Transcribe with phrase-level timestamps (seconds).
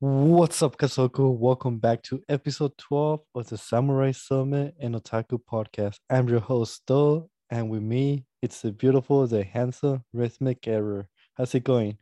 [0.00, 1.36] What's up, Kasoku?
[1.36, 5.98] Welcome back to episode 12 of the Samurai Summit and Otaku podcast.
[6.08, 11.06] I'm your host, Do, and with me, it's the beautiful, the handsome, rhythmic error.
[11.34, 11.98] How's it going?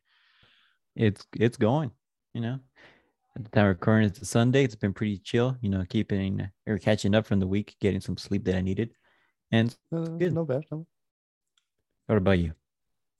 [0.95, 1.91] It's it's going,
[2.35, 2.61] you know.
[3.37, 4.63] At the time of recording, it's a Sunday.
[4.63, 8.17] It's been pretty chill, you know, keeping or catching up from the week, getting some
[8.17, 8.91] sleep that I needed.
[9.51, 10.35] And Uh, Good.
[10.35, 10.63] No bad.
[10.71, 10.87] No.
[12.07, 12.53] what about you?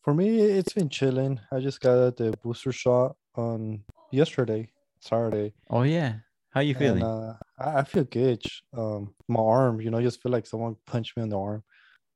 [0.03, 1.41] For me, it's been chilling.
[1.51, 4.69] I just got the booster shot on yesterday,
[5.01, 5.55] Saturday.
[5.71, 6.17] Oh yeah.
[6.51, 7.03] How you feeling?
[7.03, 8.43] And uh, I, I feel good.
[8.77, 11.63] Um, my arm, you know, I just feel like someone punched me on the arm.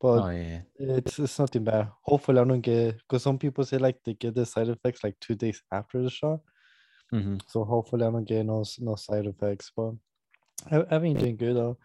[0.00, 0.62] But oh yeah.
[0.78, 1.88] It's it's nothing bad.
[2.02, 5.16] Hopefully, I don't get because some people say like they get the side effects like
[5.20, 6.40] two days after the shot.
[7.10, 9.70] hmm So hopefully, I don't get no no side effects.
[9.76, 9.92] But
[10.70, 11.78] I, I've been doing good though.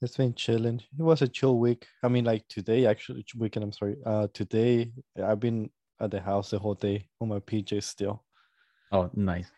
[0.00, 0.80] It's been chilling.
[0.98, 1.86] It was a chill week.
[2.02, 3.64] I mean, like today actually weekend.
[3.64, 3.96] I'm sorry.
[4.04, 8.24] Uh, today I've been at the house the whole day on my PJs still.
[8.92, 9.50] Oh nice.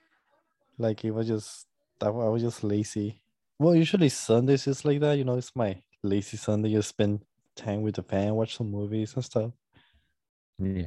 [0.78, 1.66] Like it was just
[2.00, 3.22] I, was just lazy.
[3.58, 5.16] Well, usually Sundays is like that.
[5.16, 6.72] You know, it's my lazy Sunday.
[6.72, 9.52] Just spend time with the fan, watch some movies and stuff.
[10.58, 10.86] Yeah.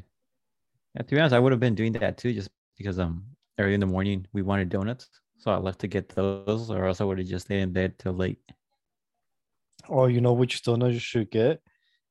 [0.95, 3.23] Yeah, to be honest, I would have been doing that too, just because um
[3.59, 5.09] early in the morning we wanted donuts.
[5.37, 7.97] So I left to get those, or else I would have just stayed in bed
[7.97, 8.39] till late.
[9.87, 11.61] Oh, you know which donuts you should get,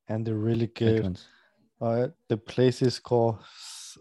[0.08, 1.18] and they're really good.
[1.80, 3.38] Uh, the place is called,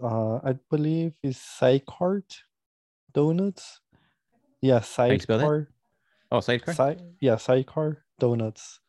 [0.02, 2.38] uh, I believe is Sidecart
[3.14, 3.82] Donuts.
[4.62, 4.82] Yeah?
[4.82, 5.70] Sidecar.
[6.32, 6.74] Oh, sidecar?
[6.74, 8.80] Side, yeah, Sidecar Donuts.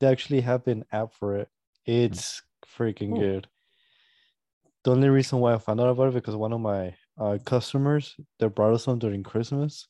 [0.00, 1.48] They actually have an app for it.
[1.86, 3.18] It's freaking Cool.
[3.20, 3.48] good.
[4.84, 8.16] The only reason why I found out about it because one of my uh, customers
[8.38, 9.86] they brought us some during Christmas.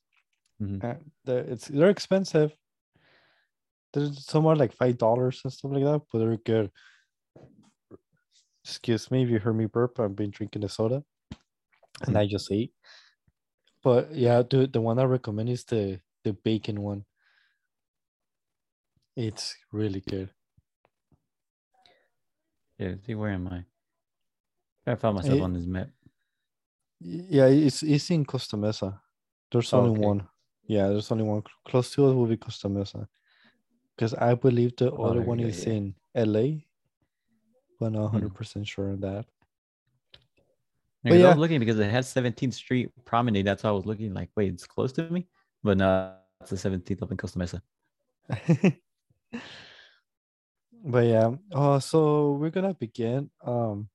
[0.60, 0.82] Mhm.
[0.84, 2.54] And they're, it's they're expensive.
[3.92, 6.70] They're somewhere like five dollars and stuff like that, but they're good.
[8.64, 9.98] Excuse me if you heard me burp.
[10.00, 11.04] I've been drinking a soda,
[12.06, 12.16] and.
[12.16, 12.72] I just ate.
[13.82, 17.04] But yeah, dude, the one I recommend is the the bacon one.
[19.16, 20.30] It's really good.
[22.78, 23.64] Yeah, see where am I?
[24.86, 25.90] I found myself Eh, on this map.
[27.00, 29.02] Yeah, it's it's in Costa Mesa.
[29.50, 29.90] There's only Okay.
[29.90, 30.28] one.
[30.68, 33.08] Yeah, there's only one close to us will be Costa Mesa.
[33.96, 35.66] Because I believe the Oh, other one is yeah.
[35.66, 36.64] in LA,
[37.82, 38.18] but I'm not Hmm.
[38.18, 39.26] 100% sure on that.
[41.04, 43.44] Yeah, I was looking because it has 17th Street Promenade.
[43.44, 45.26] That's why I was looking like, wait, it's close to me,
[45.64, 47.62] but no, it's the 17th up in Costa Mesa.
[50.84, 53.30] But yeah, uh, so we're gonna begin.
[53.44, 53.88] Um,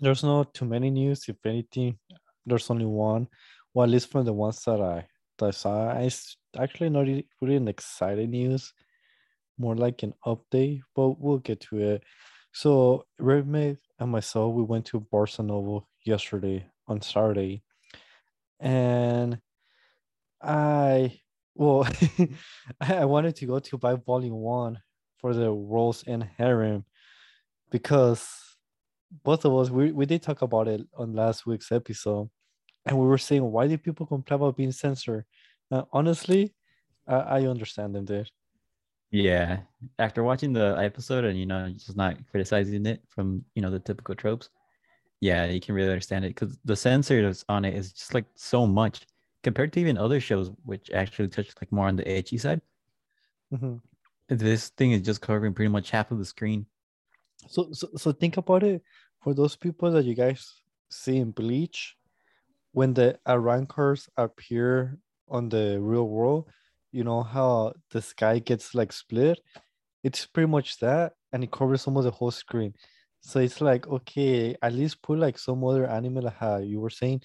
[0.00, 1.28] there's not too many news.
[1.28, 1.98] If anything,
[2.44, 3.26] there's only one.
[3.74, 5.06] Well, at least from the ones that I
[5.38, 8.72] that I saw, I s- actually not really, really an exciting news,
[9.58, 10.82] more like an update.
[10.94, 12.04] But we'll get to it.
[12.56, 17.62] So Redmate and myself, we went to Barcelona yesterday on Saturday,
[18.58, 19.38] and
[20.40, 21.20] I
[21.54, 22.28] well, I
[22.80, 24.78] I wanted to go to buy Volume One
[25.18, 26.86] for the World's End Harem
[27.70, 28.26] because
[29.22, 32.30] both of us we, we did talk about it on last week's episode,
[32.86, 35.26] and we were saying why do people complain about being censored?
[35.70, 36.54] Uh, honestly,
[37.06, 38.30] I, I understand them, dude.
[39.10, 39.60] Yeah.
[39.98, 43.78] After watching the episode and, you know, just not criticizing it from, you know, the
[43.78, 44.50] typical tropes,
[45.20, 48.26] yeah, you can really understand it because the censor that's on it is just like
[48.34, 49.06] so much
[49.42, 52.60] compared to even other shows, which actually touch like more on the edgy side.
[53.52, 53.80] Mhm.
[54.28, 56.66] This thing is just covering pretty much half of the screen.
[57.48, 58.82] So, so so think about it
[59.22, 61.96] for those people that you guys see in Bleach,
[62.72, 66.50] when the Arrancars appear on the real world,
[66.92, 69.40] you know how the sky gets like split.
[70.04, 72.74] It's pretty much that, and it covers almost the whole screen.
[73.20, 76.90] So it's like okay, at least put like some other anime like how you were
[76.90, 77.22] saying,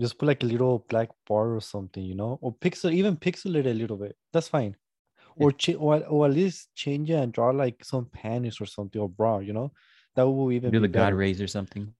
[0.00, 3.56] just put like a little black bar or something, you know, or pixel even pixel
[3.56, 4.16] it a little bit.
[4.32, 4.76] That's fine.
[5.36, 9.00] Or, cha- or or at least change it and draw like some panties or something
[9.00, 9.72] or bra, you know,
[10.14, 11.16] that will even Do be the God better.
[11.16, 11.92] rays or something.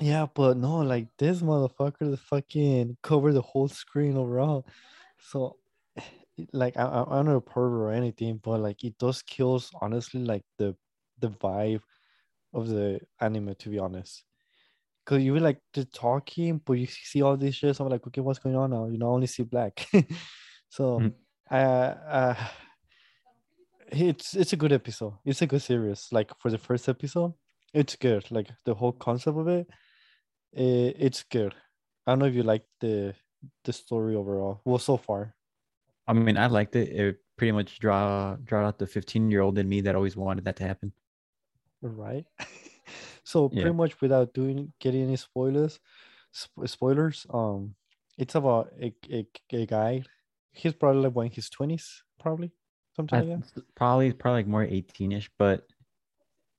[0.00, 4.66] Yeah, but no, like this motherfucker, the fucking cover the whole screen overall.
[5.20, 5.58] So,
[6.52, 10.24] like, I, I- I'm not a pervert or anything, but like, it does kills honestly,
[10.24, 10.76] like the
[11.20, 11.80] the vibe
[12.52, 14.24] of the anime, to be honest.
[15.06, 17.76] Cause you were like the talking, but you see all these shit.
[17.76, 18.86] So I'm like, okay, what's going on now?
[18.86, 19.86] You know, I only see black.
[20.70, 21.12] so, Mm.
[21.50, 22.34] uh, uh,
[23.88, 25.14] it's it's a good episode.
[25.24, 26.08] It's a good series.
[26.10, 27.34] Like for the first episode,
[27.72, 28.30] it's good.
[28.30, 29.66] Like the whole concept of it,
[30.56, 31.54] eh, it's good.
[32.06, 33.14] I don't know if you like the
[33.64, 34.60] the story overall.
[34.64, 35.34] Well, so far,
[36.06, 36.88] I mean, I liked it.
[36.88, 40.44] It pretty much draw draw out the 15 year old in me that always wanted
[40.44, 40.92] that to happen.
[41.82, 42.24] right?
[43.24, 43.62] so Yeah.
[43.62, 45.80] pretty much without doing getting any spoilers,
[46.32, 47.26] sp- spoilers.
[47.30, 47.74] Um,
[48.18, 50.02] it's about a, a, a guy.
[50.52, 52.52] He's probably like in his twenties, probably
[52.94, 55.66] something I, like probably probably like more 18ish, but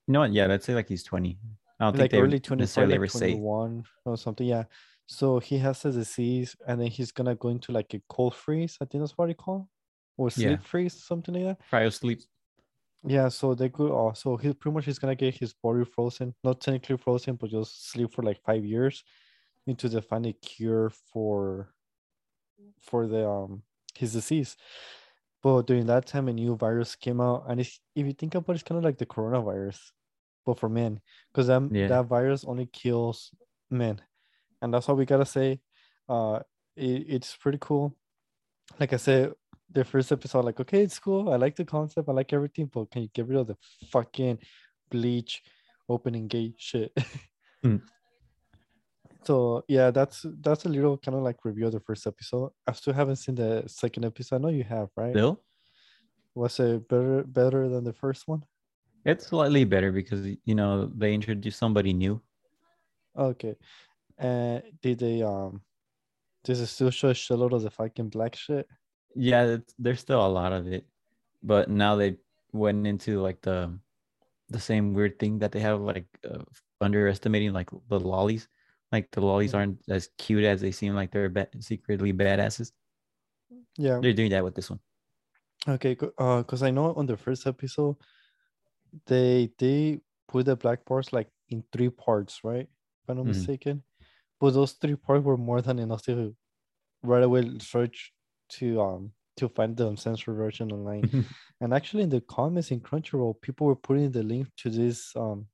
[0.07, 0.33] you know what?
[0.33, 1.37] Yeah, let's say like he's 20.
[1.79, 4.47] I don't like think they early would 20 necessarily like ever say 21 or something
[4.47, 4.63] yeah
[5.07, 8.77] so he has a disease and then he's gonna go into like a cold freeze
[8.81, 9.69] i think that's what they call
[10.17, 10.57] or sleep Yeah.
[10.57, 12.21] freeze something like that cryo sleep.
[13.03, 16.59] yeah so they could also he pretty much is gonna get his body frozen not
[16.61, 19.03] technically frozen but just sleep for like five years
[19.67, 21.69] into to find a cure for
[22.81, 23.61] for the um
[23.95, 24.57] his disease
[25.43, 28.53] but during that time a new virus came out and it's, if you think about
[28.53, 29.79] it, it's kind of like the coronavirus
[30.45, 30.99] but for men
[31.31, 31.87] because that, Yeah.
[31.87, 33.31] that virus only kills
[33.69, 33.99] men
[34.65, 35.59] and that's all we gotta say.
[36.09, 36.39] Uh
[36.75, 37.95] it, it's pretty cool.
[38.79, 39.31] Like i said
[39.71, 41.29] the first episode like okay it's cool.
[41.31, 42.09] I like the concept.
[42.09, 43.57] I like everything but can you get rid of the
[43.91, 44.39] fucking
[44.89, 45.41] bleach
[45.87, 46.91] opening gate shit?
[47.65, 47.81] Mm.
[49.23, 52.51] so yeah that's that's a little kind of like review of the first episode.
[52.67, 54.35] I still haven't seen the second episode.
[54.35, 55.13] I know you have right?
[55.13, 55.41] Still,
[56.35, 58.43] was it better better than the first one?
[59.03, 62.21] It's slightly better because you know they introduced somebody new.
[63.17, 63.55] okay
[64.17, 65.61] and did they um
[66.43, 68.67] does it still show a shitload of the fucking black shit
[69.15, 70.85] Yeah, there's still a lot of it,
[71.43, 72.17] but now they
[72.53, 73.79] went into like the
[74.49, 76.43] the same weird thing that they have like uh,
[76.81, 78.47] underestimating like the lollies.
[78.91, 79.57] Like the lollies Mhm.
[79.57, 80.95] aren't as cute as they seem.
[80.95, 82.71] Like they're ba- secretly badasses.
[83.77, 84.79] yeah They're doing that with this one.
[85.67, 87.97] Okay, uh, because I know on the first episode,
[89.07, 92.67] they they put the black parts like in three parts, right?
[93.03, 93.29] If I'm not Mhm.
[93.29, 93.83] mistaken.
[94.39, 96.35] But those three parts were more than enough to
[97.03, 98.13] right away search
[98.49, 101.09] to um to find the uncensored version online.
[101.61, 105.47] and actually, in the comments in Crunchyroll, people were putting the link to this um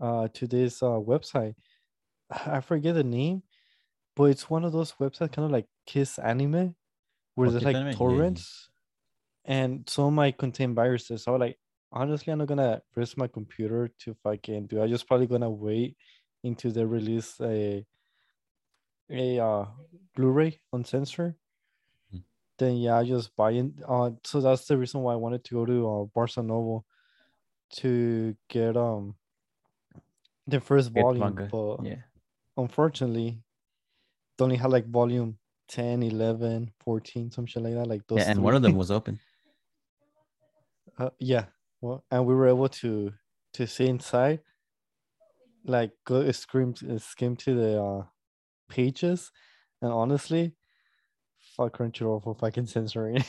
[0.00, 1.54] uh to this uh website.
[2.30, 3.42] I forget the name,
[4.16, 6.76] but it's one of those websites kind of like Kiss Anime,
[7.36, 8.70] where Oh, there's like torrents,
[9.44, 11.24] and some might contain viruses.
[11.24, 11.58] So like
[11.92, 14.82] honestly, I'm not gonna risk my computer to fucking do.
[14.82, 15.96] I just probably gonna wait
[16.44, 17.86] until the release a
[19.10, 19.66] a uh
[20.16, 21.38] Blu-ray on censor.
[22.12, 22.22] Mm.
[22.58, 23.72] Then yeah, I just buy it.
[23.86, 26.86] Uh, so that's the reason why I wanted to go to uh, Barnes and Noble
[27.76, 29.16] to get um
[30.46, 31.50] the first Get volume, manga.
[31.50, 32.02] but Yeah.
[32.56, 33.42] unfortunately
[34.38, 35.38] they only had like volume
[35.68, 38.90] 10 11 14 some shit like that like those Yeah, and one of them was
[38.90, 39.20] open.
[40.98, 41.46] uh, yeah
[41.80, 43.12] well and we were able to
[43.52, 44.40] to see inside
[45.64, 48.04] like go scream skim to the uh
[48.68, 49.30] pages
[49.80, 50.52] and honestly
[51.56, 53.22] fuck crunchyroll for fucking censoring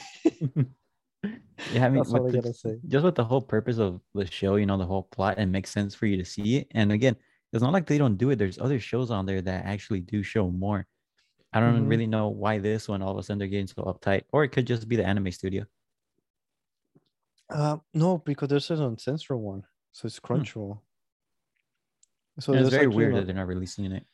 [1.71, 2.79] Yeah, I mean, That's all with I the- say.
[2.87, 5.71] just with the whole purpose of the show, you know, the whole plot, it makes
[5.71, 6.67] sense for you to see it.
[6.71, 7.15] And again,
[7.51, 8.37] it's not like they don't do it.
[8.37, 10.85] There's other shows on there that actually do show more.
[11.53, 11.89] I don't Mhm.
[11.89, 14.49] really know why this one all of a sudden they're getting so uptight, or it
[14.49, 15.65] could just be the anime studio.
[17.49, 20.79] uh no because there's an uncensored one so it's crunchyroll
[22.39, 24.05] so it's very actually weird no- that they're not releasing it.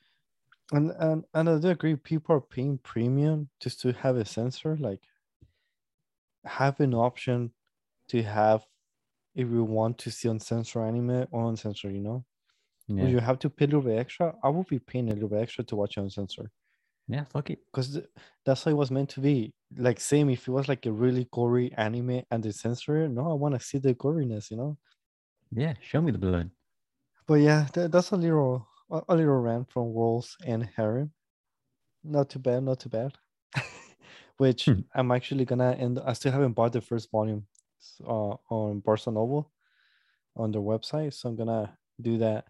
[0.71, 1.95] And and and I do agree.
[1.95, 4.75] People are paying premium just to have a sensor.
[4.77, 5.01] Like,
[6.45, 7.53] have an option
[8.09, 8.65] to have
[9.35, 11.93] if you want to see uncensored anime or uncensored.
[11.93, 12.25] You know,
[12.87, 14.35] Yeah, you have to pay a little bit extra?
[14.43, 16.51] I would be paying a little bit extra to watch uncensored
[17.07, 17.59] yeah, fuck it.
[17.65, 17.99] because
[18.45, 19.53] that's how it was meant to be.
[19.77, 23.09] Like, same if it was like a really gory anime and they censor it.
[23.09, 24.51] No, I want to see the goriness.
[24.51, 24.77] You know.
[25.51, 26.51] Yeah, show me the blood.
[27.29, 31.11] But yeah, tha- that's a little a, little rant from World's End Harem.
[32.03, 33.13] Not too bad, not too bad.
[34.37, 34.81] Which Hmm.
[34.95, 35.99] I'm actually gonna end.
[36.03, 37.45] I still haven't bought the first volume
[38.03, 39.51] uh, on Barca Noble
[40.35, 42.45] on their website, so I'm gonna do that.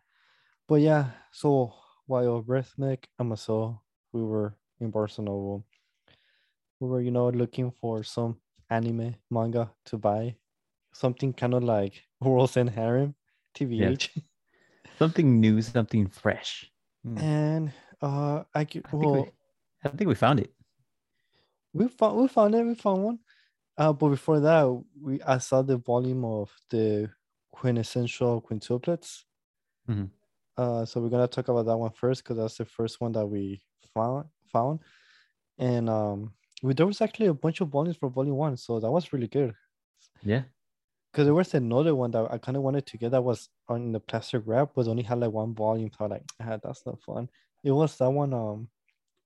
[0.65, 1.73] But yeah, so
[2.05, 3.79] while Rhythmic and myself,
[4.13, 5.65] we were in Barca Noble,
[6.79, 8.37] we were you know looking for some
[8.69, 10.37] anime manga to buy,
[10.93, 13.13] something kind of like World's End Harem,
[13.55, 14.23] TVH.
[14.99, 16.71] Something new, something fresh.
[17.03, 17.17] Hmm.
[17.17, 19.31] and uh i could I think, well we,
[19.83, 20.53] I think we found it.
[21.73, 23.19] we found we found it we found one
[23.77, 24.65] uh but before that
[25.01, 27.09] we i saw the volume of the
[27.51, 29.25] quintessential quintuplets
[29.87, 30.11] Mhm.
[30.57, 33.25] uh so we're gonna talk about that one first because that's the first one that
[33.25, 33.61] we
[33.93, 34.79] found found
[35.59, 38.91] and um we, there was actually a bunch of volumes for volume one so that
[38.91, 39.55] was really good
[40.23, 40.43] Yeah,
[41.11, 43.91] because there was another one that i kind of wanted to get that was on
[43.91, 46.85] the plastic wrap but only had like one volume so i was like ah, that's
[46.85, 47.29] not fun
[47.63, 48.67] it was that one um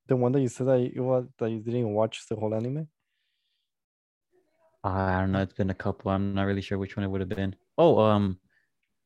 [0.07, 2.87] the one that you said that it was that you didn't watch the whole anime
[4.83, 5.39] I don't know.
[5.41, 6.11] It's been a couple.
[6.11, 7.55] I'm not really sure which one it would have been.
[7.77, 8.37] Oh, um,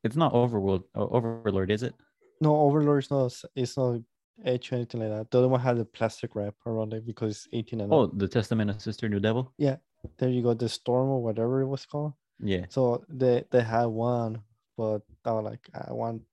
[0.04, 0.86] it's not Overworld.
[0.96, 1.94] Oh, Overlord, is it?
[2.42, 4.00] no overlord is not it's not
[4.46, 5.30] edge or anything like that.
[5.32, 8.12] The other one had a plastic wrap around it because it's 18 and Oh, up.
[8.18, 9.54] the Testament of Sister New Devil.
[9.58, 9.78] Yeah,
[10.18, 12.14] there you go, the storm or whatever it was called.
[12.40, 12.66] Yeah.
[12.70, 14.42] So they they had one,
[14.78, 16.24] but I was like, I want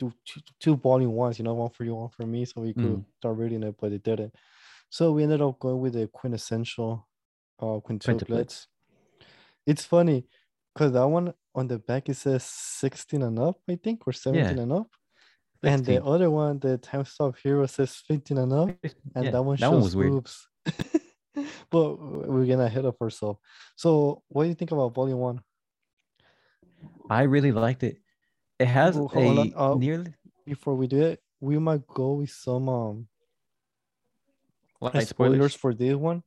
[0.00, 2.74] two two, two volume ones, you know, one for you, one for me, so we
[2.74, 3.06] could Mm.
[3.18, 4.34] start reading it, but it didn't.
[4.90, 7.08] So we ended up going with the quintessential
[7.60, 8.26] uh quintuplets.
[8.26, 8.66] Quintuplets.
[9.66, 10.26] It's funny
[10.74, 14.58] because that one on the back it says 16 and up, I think, or 17
[14.58, 14.88] and up.
[15.64, 18.76] And the other one, the time stop hero says 15 and up,
[19.14, 20.48] and Yeah, that one that shows one boobs.
[21.70, 23.40] but we're gonna hit up ourselves.
[23.76, 25.40] So what do you think about volume one?
[27.10, 27.98] I really liked it.
[28.58, 30.14] It has hold a uh, nearly
[30.46, 33.08] before we do it, we might go with some um
[34.80, 36.22] light spoilers for this one.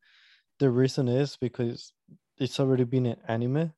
[0.60, 1.94] The reason is because
[2.38, 3.74] it's already been an anime,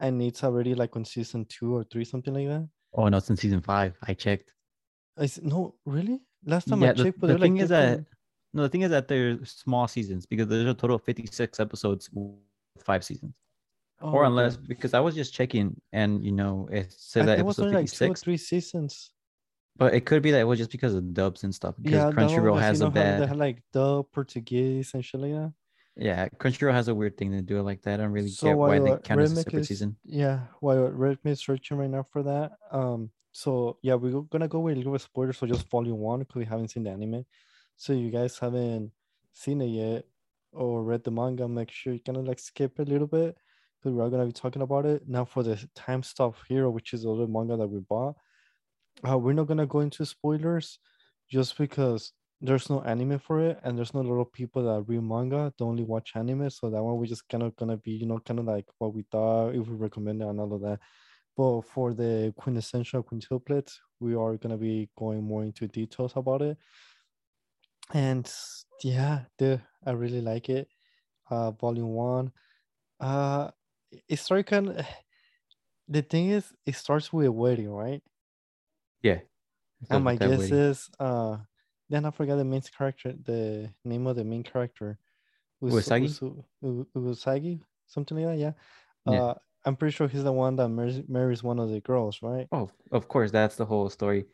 [0.00, 2.68] and it's already like on season two or three, something like that.
[2.94, 3.96] Oh no, it's in season five.
[4.02, 4.52] I checked.
[5.18, 6.20] I no, really?
[6.44, 8.04] Last time I Yeah, the, checked, but the they're thing like is that
[8.52, 12.10] no, the thing is that they're small seasons because there's a total of 56 episodes,
[12.12, 12.34] with
[12.84, 13.34] five seasons.
[14.02, 14.28] Oh, or okay.
[14.28, 17.58] unless because I was just checking and you know it I said that it was
[17.58, 19.10] only like two or 56, three seasons.
[19.76, 21.74] but it could be that it was just because of dubs and stuff.
[21.80, 25.04] Because Yeah, Crunchyroll was, has you a know they bad had like the Portuguese and
[25.04, 25.52] shit like that.
[25.96, 27.94] yeah, Crunchyroll has a weird thing to do it like that.
[28.00, 29.96] I don't really So get why they count as a separate is- season.
[30.04, 32.52] Yeah, while Redmi is searching right now for that.
[32.72, 36.20] Um, so yeah, we're gonna go with a little bit spoilers So just volume one
[36.20, 37.26] because we haven't seen the anime.
[37.76, 38.92] So you guys haven't
[39.34, 40.04] seen it yet
[40.52, 43.36] or read the manga, make sure you kind of like skip a little bit
[43.80, 45.08] because we're gonna be talking about it.
[45.08, 48.16] Now for the time stop hero, which is the other manga that we bought.
[49.08, 50.78] Uh, we're not gonna go into spoilers
[51.30, 54.82] just because there's no anime for it and there's not a lot of people that
[54.88, 56.50] read manga they only watch anime.
[56.50, 58.94] So that one we're just kind of gonna be you know kind of like what
[58.94, 60.80] we thought if we recommend it and all of that.
[61.36, 66.58] But for the quintessential quintuplets we are gonna be going more into details about it.
[67.92, 68.30] And
[68.82, 70.68] yeah the i really like it.
[71.30, 72.32] Uh volume one.
[72.98, 73.50] Uh
[74.08, 74.18] it
[74.68, 74.86] of
[75.88, 78.02] the thing is it starts with a wedding right
[79.02, 79.18] Yeah.
[79.90, 80.58] and my guess way.
[80.58, 81.38] is uh
[81.88, 84.96] then I forgot the main character, the name of the main character.
[85.60, 86.02] Us- Usagi?
[86.02, 88.38] Usu- U- Usagi, something like that.
[88.38, 88.52] Yeah.
[89.06, 89.22] Yeah.
[89.22, 92.46] Uh, I'm pretty sure he's the one that marries, marries one of the girls, right?
[92.52, 94.26] Oh, of course, that's the whole story.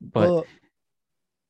[0.00, 0.46] But Well,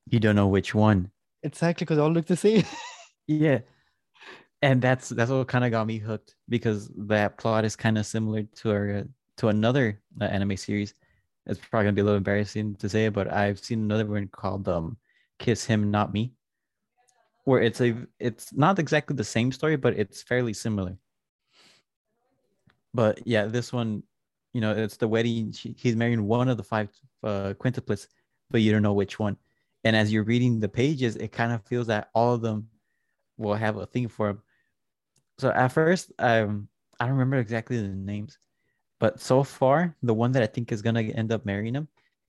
[0.07, 1.11] you don't know which one.
[1.43, 2.63] exactly because they all look the same.
[3.27, 3.61] Yeah.
[4.63, 8.05] And that's that's what kind of got me hooked because that plot is kind of
[8.05, 9.05] similar to our
[9.39, 10.95] to another uh, anime series.
[11.47, 14.69] It's probably gonna be a little embarrassing to say, but I've seen another one called
[14.69, 14.99] um
[15.39, 16.35] "Kiss Him, Not Me,"
[17.45, 20.97] where it's a it's not exactly the same story, but it's fairly similar.
[22.93, 24.03] But yeah, this one,
[24.53, 25.53] you know, it's the wedding.
[25.53, 26.89] she- He's marrying one of the five
[27.23, 28.07] uh, quintuplets,
[28.51, 29.37] but you don't know which one.
[29.85, 32.69] And as you're reading the pages, it kind of feels that all of them
[33.39, 34.43] will have a thing for him.
[35.41, 36.69] So at first, um,
[37.01, 38.37] I don't remember exactly the names,
[38.99, 41.89] but so far, the one that I think is gonna end up marrying him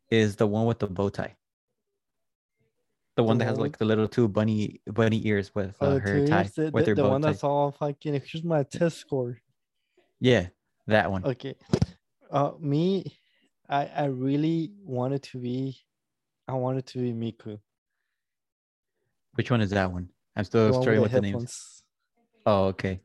[0.10, 1.36] is the one with the bow tie.
[3.18, 6.00] The one that has like the little two bunny bunny ears with Oh, uh, the
[6.00, 7.32] her tie years, the, with the, her the bow one tie.
[7.32, 8.13] that's all fucking.
[8.13, 9.38] Here's my test score.
[10.22, 10.48] Yeah,
[10.88, 11.25] that one.
[11.25, 11.56] Okay.
[12.32, 13.20] Uh, me,
[13.68, 15.77] I I really wanted to be,
[16.48, 17.60] I wanted to be Miku.
[19.34, 20.08] Which one is that one?
[20.38, 21.81] I'm still one with with the names.
[22.46, 23.02] Oh, okay.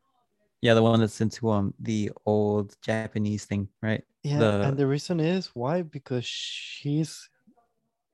[0.61, 4.03] Yeah, the one that's into um the old Japanese thing, right?
[4.23, 7.29] Yeah, The- and the reason is why because she's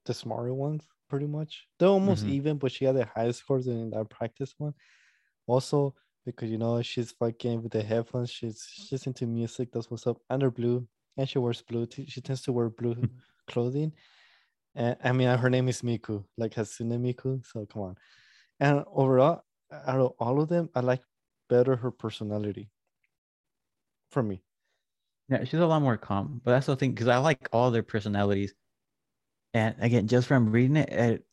[0.06, 1.68] the smarter one, pretty much.
[1.80, 2.30] They're almost Mhm.
[2.30, 4.76] even, but she had the highest scores in that practice one.
[5.48, 9.72] Also, because you know she's fucking with the headphones, she's she's into music.
[9.74, 10.20] That's what's up.
[10.30, 10.88] And her blue,
[11.18, 11.86] and she wears blue.
[11.88, 12.96] T- she tends to wear blue
[13.48, 13.94] clothing.
[14.76, 17.46] And I mean, her name is Miku, like Hatsune Miku.
[17.46, 17.96] So come on.
[18.60, 21.04] And overall, out of all of them, I like
[21.54, 22.70] better her personality.
[24.12, 24.42] For me.
[25.30, 26.42] Yeah, she's a lot more calm.
[26.44, 28.54] But that's the thing, because I like all their personalities.
[29.54, 31.26] And again, just from reading it, it,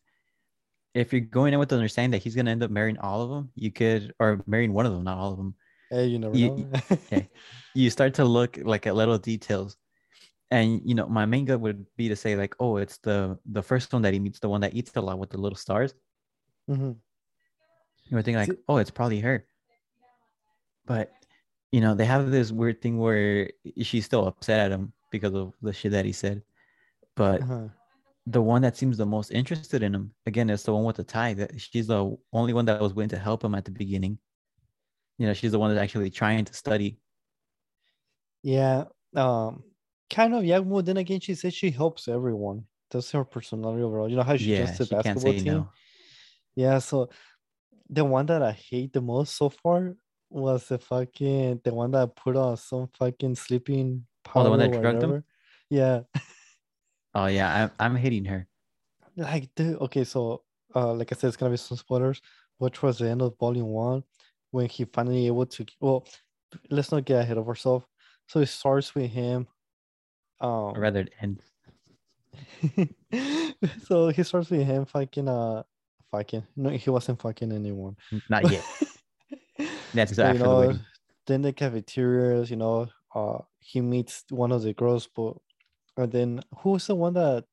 [0.95, 3.31] if you're going in with the understanding that he's gonna end up marrying all of
[3.31, 5.55] them, you could, or marrying one of them, not all of them.
[5.91, 6.81] Hey, you never You- know.
[6.93, 7.29] okay.
[7.75, 9.77] You start to look like at little details,
[10.50, 13.62] and you know, my main gut would be to say like, oh, it's the the
[13.62, 15.95] first one that he meets, the one that eats a lot with the little stars.
[16.69, 16.97] Mhm.
[18.09, 19.47] You would think like, See- oh, it's probably her.
[20.87, 21.13] But
[21.73, 23.51] you know, they have this weird thing where
[23.83, 26.43] she's still upset at him because of the shit that he said.
[27.17, 27.69] But Uh-huh.
[28.27, 31.05] the one that seems the most interested in him, again, is the one with the
[31.05, 31.35] tie.
[31.35, 34.19] That she's the only one that was willing to help him at the beginning.
[35.19, 37.01] You know, she's the one that's actually trying to study.
[38.43, 38.85] Yeah.
[39.17, 39.65] Um
[40.11, 42.67] kind of yeah, well then again she said she helps everyone.
[42.91, 44.09] that's her personality overall.
[44.09, 45.45] You know how she yeah, just the basketball team.
[45.55, 45.73] no.
[46.57, 47.11] Yeah, so
[47.91, 49.97] the one that I hate the most so far
[50.31, 54.59] was the fucking the one that put on some fucking sleeping powder Oh, the one
[54.71, 55.25] that drugged him?
[55.69, 56.01] Yeah,
[57.15, 58.47] Oh yeah, I'm I'm hating her.
[59.17, 59.79] like dude.
[59.81, 60.43] Okay, so
[60.75, 62.21] uh, like I said, it's gonna be some spoilers.
[62.59, 64.05] Which was the end of volume one
[64.51, 65.67] when he finally able to.
[65.81, 66.07] Well,
[66.71, 67.87] let's not get ahead of ourselves.
[68.29, 69.49] So it starts with him.
[70.41, 71.43] Um, Or rather, it ends.
[73.87, 75.63] so he starts with him fucking uh
[76.11, 77.97] fucking no he wasn't fucking anyone.
[78.29, 78.65] Not yet.
[79.95, 80.79] That's you know,
[81.27, 85.35] then the cafeterias, you know, uh he meets one of the girls, but
[85.97, 87.45] and then who's the one that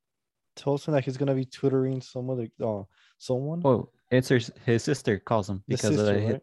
[0.55, 2.83] tells him that he's gonna be tutoring some other uh
[3.17, 3.61] someone?
[3.65, 6.41] Oh, it's her, his sister calls him because uh, sister, right?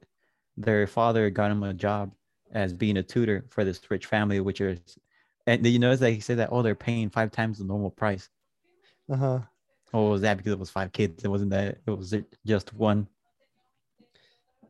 [0.56, 2.12] their father got him a job
[2.52, 4.80] as being a tutor for this rich family, which is,
[5.46, 8.28] and you notice that he said that oh they're paying five times the normal price.
[9.10, 9.40] Uh-huh.
[9.92, 11.24] Oh, was that because it was five kids?
[11.24, 12.14] It wasn't that it was
[12.46, 13.08] just one.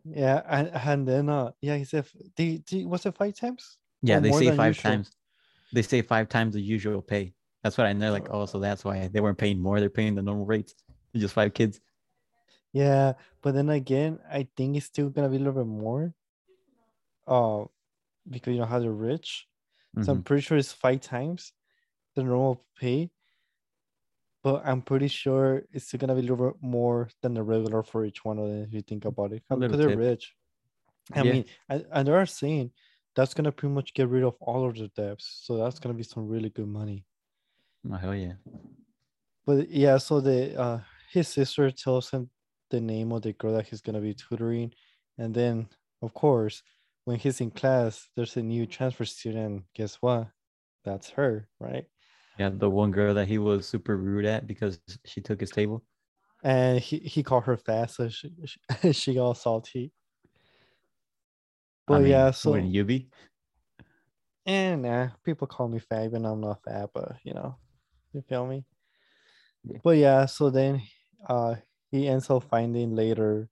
[0.04, 2.06] Yeah, and, and then uh yeah, he said
[2.36, 3.78] the, the was it five times?
[4.02, 4.76] Yeah, Or they say five usual?
[4.76, 5.10] times.
[5.72, 7.34] They say five times the usual pay.
[7.62, 8.12] That's what I know.
[8.12, 9.80] Like, oh, so that's why they weren't paying more.
[9.80, 10.74] They're paying the normal rates.
[11.14, 11.80] It's just five kids.
[12.72, 16.14] Yeah, but then again, I think it's still gonna be a little bit more.
[17.26, 17.64] Uh,
[18.28, 19.48] because you know how they're rich.
[20.00, 20.24] So I'm Mhm.
[20.24, 21.52] pretty sure it's five times
[22.16, 23.12] the normal pay.
[24.44, 27.82] But I'm pretty sure it's still gonna be a little bit more than the regular
[27.82, 29.42] for each one of them if you think about it.
[29.48, 30.34] Because they're rich.
[31.12, 31.32] I Yeah.
[31.32, 32.70] mean, and, and they're saying
[33.16, 35.40] that's gonna pretty much get rid of all of the debts.
[35.44, 37.06] So that's gonna be some really good money.
[37.90, 38.34] Oh hell yeah.
[39.46, 42.28] But yeah, so the uh his sister tells him
[42.70, 44.74] the name of the girl that he's gonna be tutoring,
[45.16, 45.68] and then
[46.02, 46.62] of course,
[47.06, 49.64] when he's in class, there's a new transfer student.
[49.74, 50.28] Guess what?
[50.84, 51.86] That's her, right?
[52.38, 55.84] Yeah, the one girl that he was super rude at because she took his table.
[56.42, 59.92] And he, he called her fat, so she she, she got salty.
[61.88, 63.10] I But mean, yeah, so wouldn't you be?
[64.46, 67.56] and nah, people call me fat, even I'm not fat, but you know,
[68.12, 68.66] you feel me?
[69.64, 69.80] Yeah.
[69.82, 70.82] But yeah, so then
[71.28, 71.56] uh
[71.90, 73.48] he ends up finding later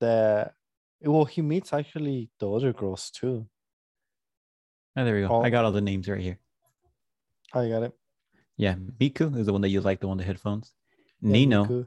[0.00, 0.54] that
[1.02, 3.48] well he meets actually the other girls too.
[4.96, 5.34] Oh, there we go.
[5.34, 6.38] all- I got all the names right here.
[7.54, 7.92] I got it.
[8.56, 10.72] Yeah, Miku is the one that you like, the one with the headphones.
[11.20, 11.86] Yeah, Nino Miku.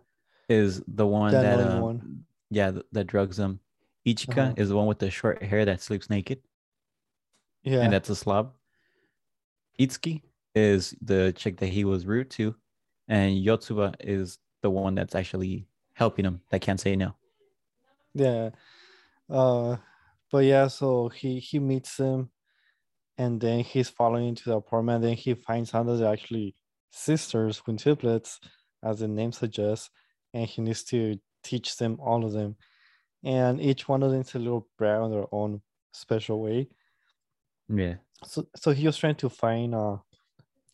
[0.49, 2.25] is the one that, annoying um, one.
[2.49, 3.59] yeah, th- that drugs him.
[4.05, 4.53] Ichika Uh-huh.
[4.57, 6.39] is the one with the short hair that sleeps naked,
[7.63, 7.81] Yeah.
[7.81, 8.53] and that's a slob.
[9.79, 10.21] Itsuki
[10.55, 12.55] is the chick that he was rude to,
[13.07, 17.15] and Yotsuba is the one that's actually helping him that can't say no.
[18.13, 18.49] Yeah.
[19.29, 19.77] Uh
[20.31, 22.29] but yeah, so he he meets them
[23.17, 26.55] and then he's following to the apartment, then he finds out that they're actually
[26.91, 28.39] sisters, quintuplets,
[28.83, 29.89] as the name suggests,
[30.33, 32.55] and he needs to teach them all of them.
[33.23, 35.61] And each one of them is a little brat in their own
[35.93, 36.69] special way.
[37.69, 39.97] Yeah, So so he was trying to find uh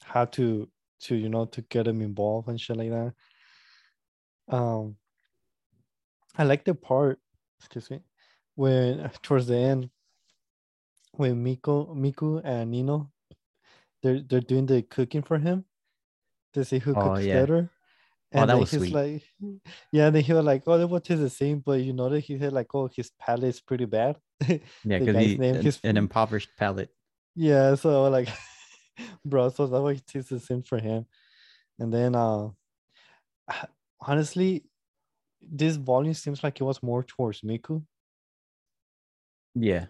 [0.03, 0.69] how to
[1.01, 3.13] to you know to get them involved and shit like that.
[4.47, 4.97] Um
[6.36, 7.19] I like the part,
[7.60, 8.01] excuse me,
[8.56, 9.89] when towards the end,
[11.13, 13.12] when Miko, Miku and Nino,
[14.04, 15.65] they're they're doing the cooking for him
[16.54, 17.34] to see who Oh, cooks yeah.
[17.34, 17.71] better.
[18.36, 18.91] Oh, And that then was he's sweet.
[18.91, 19.23] like,
[19.91, 22.21] yeah, then he was like, oh, they will taste the same, but you know that
[22.21, 24.17] he said like, oh, his palate is pretty bad.
[24.84, 26.89] yeah, because he name, an, his an impoverished palate.
[27.36, 28.30] Yeah, so like,
[29.26, 31.06] bro, so that way tastes the same for him.
[31.80, 32.49] And then, uh,
[34.02, 34.65] honestly,
[35.41, 37.86] this volume seems like it was more towards Miku.
[39.56, 39.88] Yeah,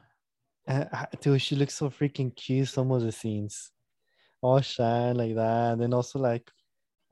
[0.67, 0.85] Uh,
[1.19, 2.69] dude, she looks so freaking cute.
[2.69, 3.71] Some of the scenes,
[4.41, 5.73] all shine like that.
[5.73, 6.49] And then also like,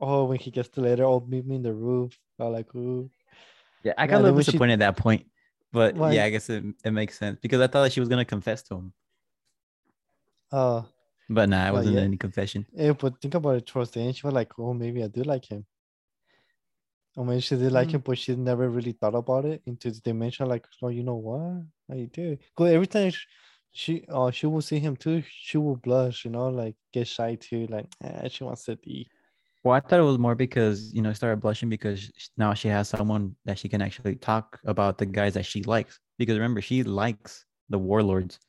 [0.00, 2.18] oh, when he gets to letter, oh, meet me in the roof.
[2.40, 3.10] I like, ooh,
[3.84, 3.92] yeah.
[3.98, 5.26] I Yeah, got a little when she- disappointed at that point,
[5.72, 6.12] but Why?
[6.12, 8.62] yeah, I guess it, it makes sense because I thought that she was gonna confess
[8.64, 8.92] to him,
[10.50, 10.82] uh,
[11.28, 12.04] but nah, it wasn't yet.
[12.04, 12.66] any confession.
[12.72, 12.92] yeah.
[12.92, 13.66] But think about it.
[13.66, 15.64] Towards the end, she was like, oh, maybe I do like him.
[17.16, 17.92] Or maybe she did like Mm.
[17.92, 20.48] him, but she never really thought about it into the dimension.
[20.48, 21.64] Like, oh, you know what?
[21.90, 22.38] I do.
[22.56, 23.26] Cause every time sh-
[23.72, 25.22] she, uh, she will see him too.
[25.28, 27.66] She will blush, you know, like get shy too.
[27.66, 29.08] Like, eh, she wants to be.
[29.64, 32.88] Well, I thought it was more because you know started blushing because now she has
[32.88, 36.00] someone that she can actually talk about the guys that she likes.
[36.18, 38.40] Because remember, she likes the warlords,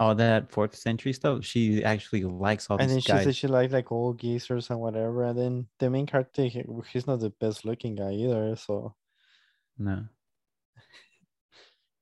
[0.00, 1.44] all that fourth century stuff.
[1.44, 3.24] She actually likes all And then these she guys.
[3.24, 5.24] said she liked like old geezers and whatever.
[5.24, 8.56] And then the main character, he- he's not the best looking guy either.
[8.56, 8.96] So
[9.78, 10.04] no,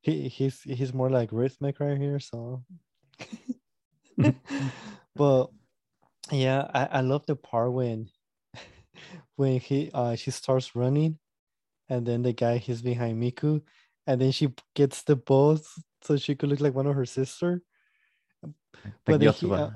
[0.00, 2.20] he he's he's more like rhythmic right here.
[2.20, 2.64] So,
[5.16, 5.50] but
[6.30, 8.08] yeah, I I love the part when
[9.36, 11.18] when he uh she starts running,
[11.88, 13.62] and then the guy he's behind Miku,
[14.06, 17.62] and then she gets the balls so she could look like one of her sister.
[18.84, 19.70] Like But he, uh,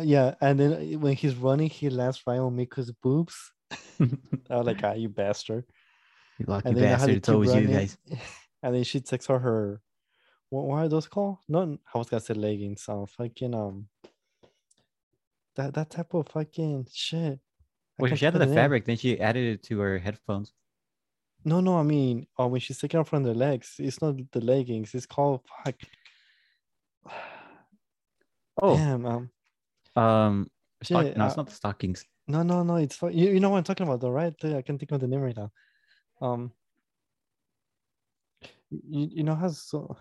[0.00, 3.52] yeah, and then uh, when he's running, he lands right on Miku's boobs.
[4.00, 5.64] I was like, ah, you bastard.
[6.38, 7.16] you lucky And bastard.
[7.16, 7.96] It's always you guys.
[8.64, 9.80] And then she takes out her,
[10.48, 11.38] what, what are those called?
[11.48, 12.88] Not, I was gonna say leggings.
[12.88, 13.88] Um, fucking um,
[15.56, 17.40] that that type of fucking shit.
[17.98, 20.52] I Well, she added the fabric, then she added it to her headphones.
[21.44, 24.40] No, no, I mean, oh, when she's taking off from the legs, it's not the
[24.40, 24.94] leggings.
[24.94, 25.74] It's called fuck.
[28.64, 29.30] Oh, Damn, um,
[29.96, 30.50] um,
[30.84, 32.04] stock- no, it's uh, not the stockings.
[32.28, 32.76] No, no, no.
[32.76, 33.02] It's.
[33.02, 34.32] You, you know what I'm talking about, though, right?
[34.44, 35.50] I can think of the name right now.
[36.20, 36.52] Um,
[38.70, 39.96] you, you know how so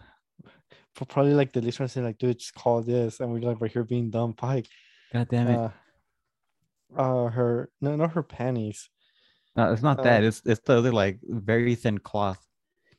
[0.96, 3.72] for probably like the listeners say like, dude, just call this, and we're like right
[3.72, 4.34] here being dumb.
[4.34, 4.68] Pike,
[5.12, 5.58] God damn it.
[5.58, 5.70] uh,
[7.02, 8.90] uh, her no, not her panties.
[9.56, 10.24] no, it's not uh, that.
[10.24, 12.46] It's it's the other like very thin cloth.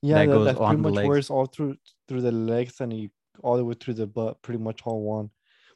[0.03, 1.09] Yeah, That that, goes that pretty on the much legs.
[1.09, 1.77] wears all through
[2.09, 3.11] through the legs and you
[3.42, 5.31] all the way through the butt, pretty much all one.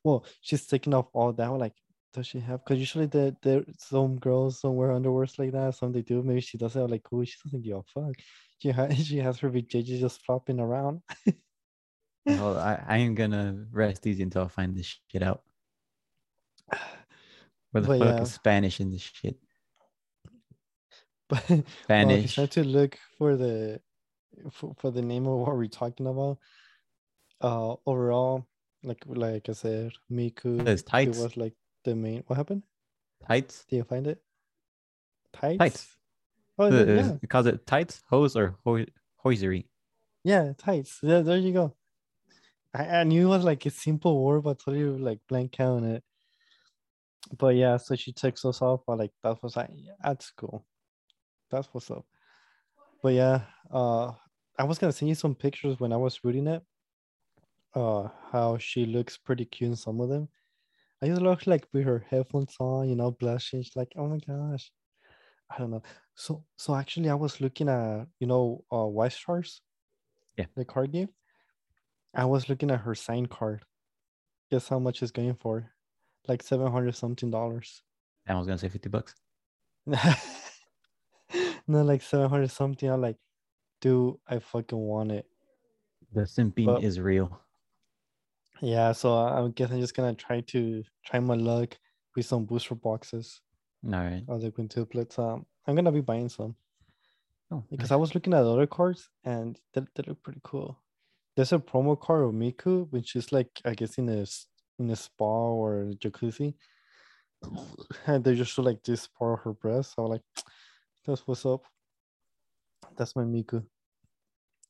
[0.06, 1.48] Well, she's taking off all that.
[1.52, 1.74] Like,
[2.14, 2.64] does she have?
[2.64, 5.74] Because usually the, there some girls don't wear underwears like that.
[5.74, 6.22] Some they do.
[6.22, 7.24] Maybe she does have like cool.
[7.24, 8.14] She doesn't give a fuck.
[8.60, 11.02] She has she has her BJJ just flopping around.
[12.36, 15.42] Well, I, I ain't gonna rest easy until I find this shit out.
[17.72, 18.22] Where the But fuck yeah.
[18.22, 19.38] is Spanish in this shit?
[21.28, 21.44] But
[22.00, 22.30] well, if you Spanish.
[22.30, 23.80] try to look for the
[24.52, 26.38] for, for the name of what we're talking about,
[27.40, 28.46] uh, overall,
[28.86, 32.22] like like I said, Miku, There's it was like the main.
[32.26, 32.62] What happened?
[33.26, 33.64] Tights.
[33.68, 34.22] Do you find it?
[35.32, 35.58] Tights.
[35.58, 35.96] Tights.
[36.58, 36.94] Oh, The- yeah,
[37.44, 39.68] yeah, it tights, hose, or hoi- hosiery.
[40.24, 41.00] yeah, tights.
[41.02, 41.74] Yeah, there you go.
[42.72, 45.84] I, I knew it was like a simple word, but totally like blank out on
[45.84, 46.04] it.
[47.36, 48.80] But yeah, so she takes us off.
[48.86, 49.70] But like that was like,
[50.02, 50.64] that's cool.
[51.50, 52.04] That's what's up.
[53.02, 54.12] But yeah, uh,
[54.58, 56.62] I was gonna send you some pictures when I was reading it.
[57.76, 60.28] Uh, how she looks pretty cute in some of them.
[61.02, 63.62] I just look like with her headphones on, you know, blushing.
[63.62, 64.72] She's like, oh my gosh.
[65.50, 65.82] I don't know.
[66.14, 69.60] So so actually I was looking at, you know, uh Weiss Schwarz.
[70.38, 70.46] Yeah.
[70.56, 71.10] The card game.
[72.14, 73.62] I was looking at her sign card.
[74.50, 75.70] Guess how much it's going for?
[76.26, 77.82] Like seven hundred something dollars.
[78.26, 79.14] I was gonna say fifty bucks.
[79.86, 82.88] no, like seven hundred something.
[82.88, 83.16] I'm like,
[83.82, 85.26] dude, I fucking want it.
[86.12, 87.38] The simping But- is real.
[88.62, 91.76] Yeah, so I guess I'm just gonna try to try my luck
[92.14, 93.40] with some booster boxes
[93.84, 94.24] All right.
[94.28, 95.18] of the quintuplets.
[95.18, 96.56] Um, I'm gonna be buying some
[97.50, 97.92] Oh, because nice.
[97.92, 100.78] I was looking at other cards and they, they look pretty cool.
[101.36, 104.24] There's a promo card of Miku, which is like I guess in a
[104.78, 106.54] in a spa or a jacuzzi,
[108.06, 109.94] and they just show like this part of her breast.
[109.94, 110.22] So I'm like,
[111.06, 111.62] that's what's up.
[112.96, 113.64] That's my Miku.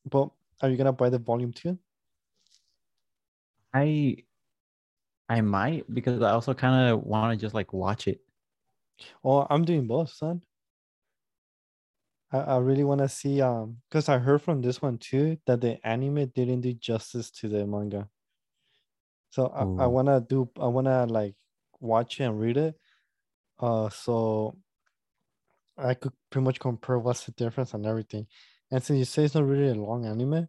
[0.04, 1.78] But are you gonna buy the volume two?
[3.76, 4.24] I
[5.28, 8.20] I might because I also kind of want to just like watch it.
[9.22, 10.42] Oh, I'm doing both, son.
[12.30, 15.60] I, I really want to see um because I heard from this one too that
[15.60, 18.10] the anime didn't do justice to the manga.
[19.30, 21.36] So I, I wanna do I wanna like
[21.80, 22.78] watch it and read it.
[23.58, 24.58] Uh so
[25.78, 28.26] I could pretty much compare what's the difference and everything.
[28.70, 30.48] And since you say it's not really a long anime,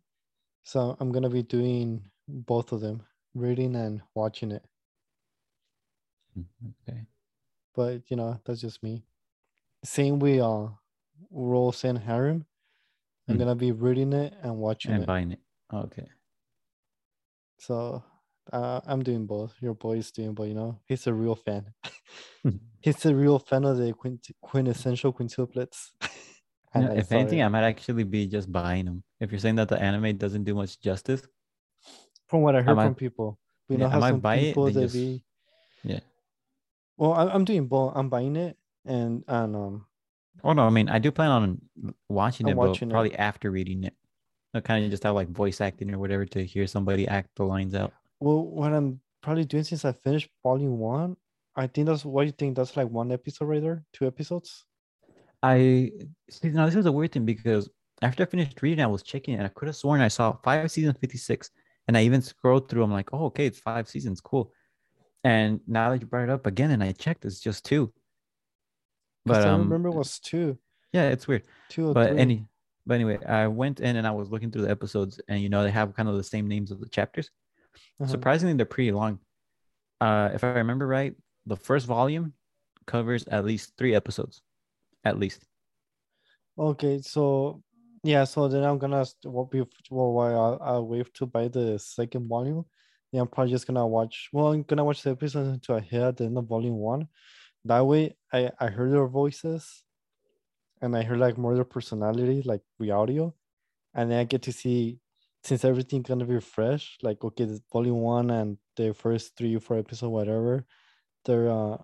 [0.63, 4.63] so I'm gonna be doing both of them, reading and watching it.
[6.37, 6.45] Mm,
[6.81, 7.05] Okay.
[7.75, 9.05] but you know that's just me.
[9.83, 10.69] Same with uh,
[11.29, 12.45] World's End Harem.
[13.27, 13.39] I'm Hmm.
[13.39, 15.07] gonna be reading it and watching And it.
[15.07, 15.41] buying it.
[15.73, 16.07] Okay.
[17.59, 18.03] So
[18.51, 19.55] uh, I'm doing both.
[19.61, 21.73] Your boy is doing, but you know he's a real fan.
[22.81, 25.91] he's a real fan of the quint- quintessential quintuplets.
[26.73, 27.45] I if anything, it.
[27.45, 29.03] I might actually be just buying them.
[29.19, 31.21] If you're saying that the anime doesn't do much justice,
[32.27, 34.35] from what I heard might- from people, we yeah, know I how might some buy
[34.35, 35.23] it, people then they just- be.
[35.83, 35.99] yeah.
[36.97, 37.93] Well, I, I'm doing both.
[37.95, 39.85] I'm buying it and and um
[40.43, 41.61] Oh no, I mean I do plan on
[42.09, 42.91] watching I'm it, but watching it.
[42.91, 43.93] probably after reading it.
[44.53, 47.43] I kind of just have like voice acting or whatever to hear somebody act the
[47.43, 47.93] lines out.
[48.19, 51.17] well what I'm probably doing since I finished volume one.
[51.55, 52.55] I think that's what you think.
[52.55, 54.65] That's like one episode right there, two episodes.
[55.43, 55.91] I
[56.29, 57.69] see now this is a weird thing because
[58.01, 60.69] after I finished reading, I was checking and I could have sworn I saw five
[60.71, 61.49] seasons, 56.
[61.87, 64.53] And I even scrolled through, I'm like, oh, okay, it's five seasons, cool.
[65.23, 67.93] And now that you brought it up again and I checked, it's just two.
[69.25, 70.57] But But I um remember it was two,
[70.93, 71.43] yeah, it's weird.
[71.69, 72.17] two but three.
[72.17, 72.47] any
[72.85, 75.63] but anyway, I went in and I was looking through the episodes and you know
[75.63, 77.29] they have kind of the same names of the chapters.
[77.99, 78.07] Uh-huh.
[78.07, 79.19] Surprisingly, they're pretty long.
[80.01, 82.33] Uh if I remember right, the first volume
[82.85, 84.41] covers at least three episodes.
[85.03, 85.45] at least.
[86.57, 87.61] Okay, so
[88.03, 92.27] yeah, so then I'm gonna what be well, I'll, I'll wait to buy the second
[92.27, 92.65] volume.
[93.11, 94.29] Yeah, I'm probably just gonna watch.
[94.33, 97.07] Well, I'm gonna watch the episode until I hear the end of volume one.
[97.65, 99.83] That way, I I heard their voices,
[100.81, 103.33] and I heard like more their personality, like the audio,
[103.95, 104.99] and then I get to see
[105.43, 106.97] since everything's gonna be fresh.
[107.01, 110.65] Like okay, volume one and the first three or four episode, whatever,
[111.25, 111.77] they're uh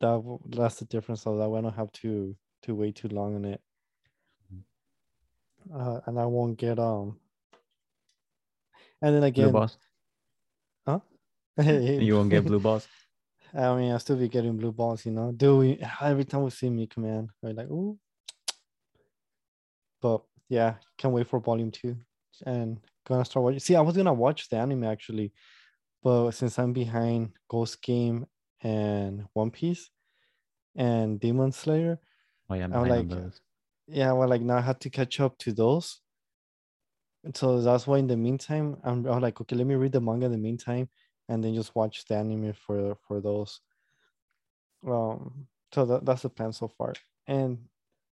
[0.00, 1.22] that that's the difference.
[1.22, 3.60] So that way I don't have to to wait too long on it
[5.74, 7.18] uh, and I won't get um.
[9.00, 9.78] And then again, Blue balls.
[10.86, 11.00] huh?
[11.58, 12.88] You won't get blue balls.
[13.54, 15.32] I mean, I'll still be getting blue balls, you know.
[15.32, 17.98] Do we every time we see me command, we're like, ooh.
[20.00, 21.96] But yeah, can't wait for volume two,
[22.46, 23.60] and gonna start watching.
[23.60, 25.32] See, I was gonna watch the anime actually,
[26.02, 28.26] but since I'm behind Ghost Game
[28.62, 29.90] and One Piece
[30.76, 31.98] and Demon Slayer,
[32.50, 33.08] Oh yeah, I'm I'm like-.
[33.88, 36.00] Yeah, well, like now I had to catch up to those.
[37.24, 40.00] And so that's why in the meantime, I'm, I'm like, okay, let me read the
[40.00, 40.88] manga in the meantime,
[41.28, 43.60] and then just watch the anime for for those.
[44.86, 46.94] Um, so that, that's the plan so far,
[47.26, 47.58] and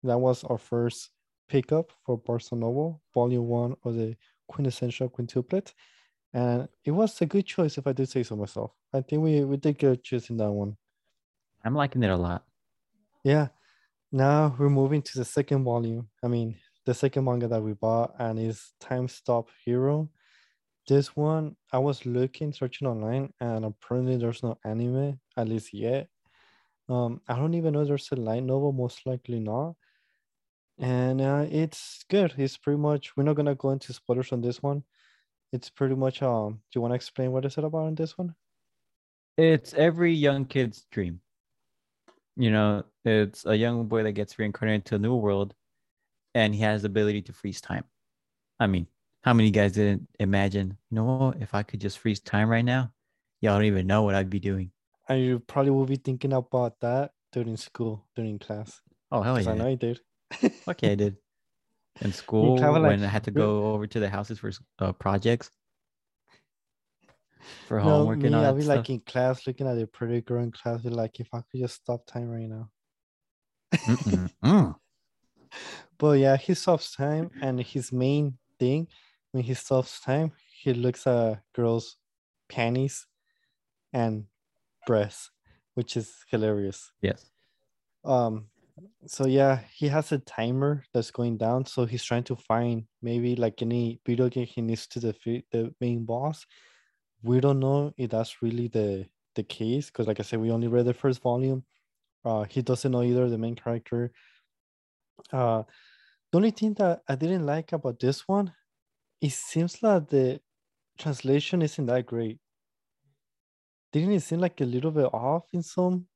[0.05, 1.11] that was our first
[1.49, 4.17] pickup for Barca Novo, Volume One of the
[4.49, 5.73] quintessential quintuplet,
[6.33, 8.73] and it was a good choice if I do say so myself.
[8.93, 10.77] I think we we did good choosing that one.
[11.65, 12.45] I'm liking it a lot.
[13.25, 13.49] Yeah.
[14.15, 16.07] Now we're moving to the second volume.
[16.23, 20.11] I mean, the second manga that we bought, and is Time Stop Hero.
[20.87, 26.09] This one, I was looking, searching online, and apparently there's no anime, at least yet.
[26.91, 29.77] Um, I don't even know if there's a light novel, most likely not.
[30.79, 32.35] And uh, it's good.
[32.37, 33.17] It's pretty much.
[33.17, 34.85] We're not gonna go into spoilers on this one.
[35.55, 36.21] It's pretty much.
[36.21, 38.35] Um, do you want to explain what is it about in this one?
[39.39, 41.23] It's every young kid's dream.
[42.37, 45.55] You know, it's a young boy that gets reincarnated to a new world
[46.35, 47.85] and he has the ability to freeze time.
[48.59, 48.87] I mean,
[49.23, 52.65] how many guys didn't imagine, you know what, if I could just freeze time right
[52.65, 52.93] now,
[53.41, 54.71] y'all don't even know what I'd be doing.
[55.09, 58.81] And you probably will be thinking about that during school, during class.
[59.11, 60.01] Oh, hell Because I know you did.
[60.69, 61.17] Okay, I did.
[62.01, 65.51] In school, when I had to go over to the houses for uh, projects,
[67.67, 68.77] for No, homework me, and all I'll that be stuff.
[68.79, 71.61] like in class looking at a pretty girl in class, be like, if I could
[71.61, 72.71] just stop time right now.
[74.45, 74.75] Mm.
[75.99, 78.89] But yeah, he stops time, and his main thing
[79.33, 81.97] when he stops time, he looks at girls'
[82.49, 83.07] panties
[83.93, 84.25] and
[84.87, 85.31] breasts,
[85.75, 86.91] which is hilarious.
[87.01, 87.31] Yes.
[88.05, 88.47] Um,
[89.07, 93.37] so yeah, he has a timer that's going down, so he's trying to find maybe
[93.37, 96.47] like any video game he needs to defeat the main boss.
[97.23, 100.69] We don't know if that's really the the case because, like I said, we only
[100.69, 101.65] read the first volume.
[102.25, 104.13] Uh, he doesn't know either the main character.
[105.33, 105.65] Uh,
[106.31, 108.55] the only thing that I didn't like about this one,
[109.21, 110.43] it seems like the
[110.99, 112.41] translation isn't that great.
[113.93, 116.09] Didn't it seem like a little bit off in some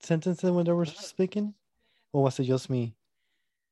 [0.00, 1.54] sentences when they were speaking?
[2.12, 2.96] Or was it just me?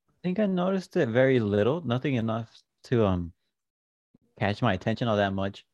[0.09, 3.33] I think I noticed it very little, nothing enough to um
[4.39, 5.65] catch my attention all that much.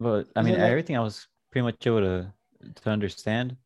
[0.00, 2.32] But I mean, everything I was pretty much able to
[2.82, 3.56] to understand.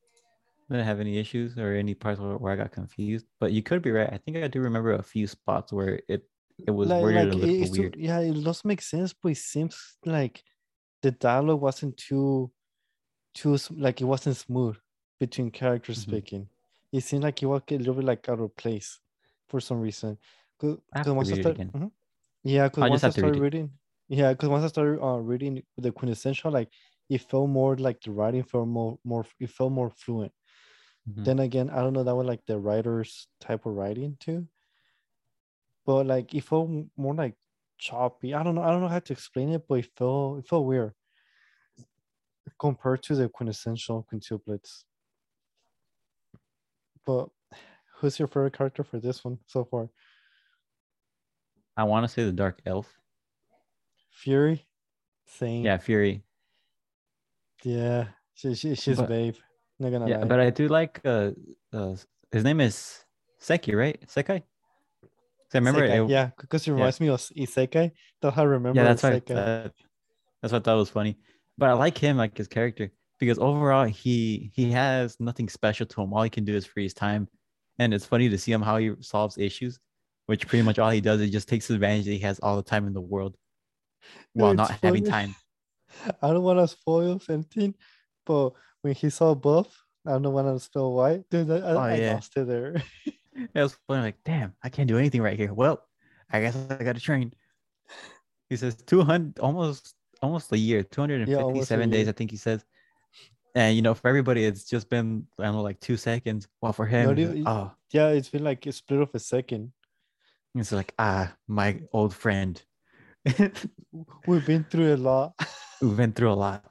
[0.70, 3.26] Didn't have any issues or any parts where, where I got confused.
[3.38, 4.10] But you could be right.
[4.12, 6.28] I think I do remember a few spots where it
[6.66, 7.96] it was like, worded like a little it's too- weird.
[7.96, 10.42] yeah, it does make sense, but it seems like
[11.02, 12.50] the dialogue wasn't too,
[13.34, 14.76] too like it wasn't smooth
[15.20, 16.08] between characters Mhm.
[16.08, 16.48] speaking.
[16.92, 19.00] It seemed like it was a little bit like out of place
[19.48, 20.16] for some reason.
[20.58, 21.70] Because I have to once I it started, again.
[21.72, 21.90] Mhm.
[22.44, 23.70] yeah, because once I have to read started reading,
[24.08, 26.72] yeah, because once I started uh, reading the quintessential, like
[27.08, 30.32] it felt more like the writing felt more more it felt more fluent.
[31.06, 31.24] Mhm.
[31.24, 34.48] Then again, I don't know that was like the writer's type of writing too.
[35.86, 37.36] But like it felt more like
[37.78, 38.34] choppy.
[38.34, 38.62] I don't know.
[38.62, 40.94] I don't know how to explain it, but it felt it felt weird
[42.58, 44.84] compared to the quintessential quintuplets.
[47.06, 47.30] But
[47.96, 49.90] who's your favorite character for this one so far?
[51.76, 53.00] I want to say the Dark Elf.
[54.14, 54.64] Fury,
[55.26, 55.64] Same.
[55.64, 56.22] Yeah, Fury.
[57.62, 58.06] Yeah.
[58.34, 59.36] She, she she's But- babe.
[59.78, 60.24] Not gonna Yeah, lie.
[60.26, 61.32] but I do like uh,
[61.72, 61.96] uh
[62.30, 63.04] his name is
[63.40, 64.00] Seki, right?
[64.06, 64.42] Sekai.
[65.52, 67.90] I remember Isekai, it, yeah, because it reminds me of Isekai.
[68.22, 69.26] How I remember yeah, that's Isekai.
[69.34, 69.72] that,
[70.40, 71.18] that's what I thought was funny.
[71.58, 76.02] But I like him, like his character, because overall he he has nothing special to
[76.02, 76.12] him.
[76.14, 77.28] All he can do is freeze time,
[77.80, 79.78] and it's funny to see him how he solves issues,
[80.26, 82.62] which pretty much all he does is just takes advantage that he has all the
[82.62, 83.36] time in the world,
[84.32, 85.34] while it's not having time.
[86.22, 87.74] I don't want to spoil something,
[88.26, 88.50] but
[88.82, 91.24] when he saw Buff I don't know when to spell white.
[91.30, 92.14] Dude, I, Oh, I, I yeah.
[92.14, 92.82] lost it there.
[93.36, 94.02] It was funny.
[94.02, 95.52] Like, damn, I can't do anything right here.
[95.52, 95.82] Well,
[96.30, 97.32] I guess I got to train.
[98.48, 102.08] He says 200, almost, almost a year, 257 days, year.
[102.10, 102.64] I think he says.
[103.56, 106.46] And, you know, for everybody, it's just been, I don't know, like two seconds.
[106.60, 109.72] Well, for him, even- like, oh, yeah, it's been like a split of a second.
[110.54, 112.62] it's like, ah, my old friend.
[114.26, 115.34] We've been through a lot.
[115.80, 116.64] We've been through a lot.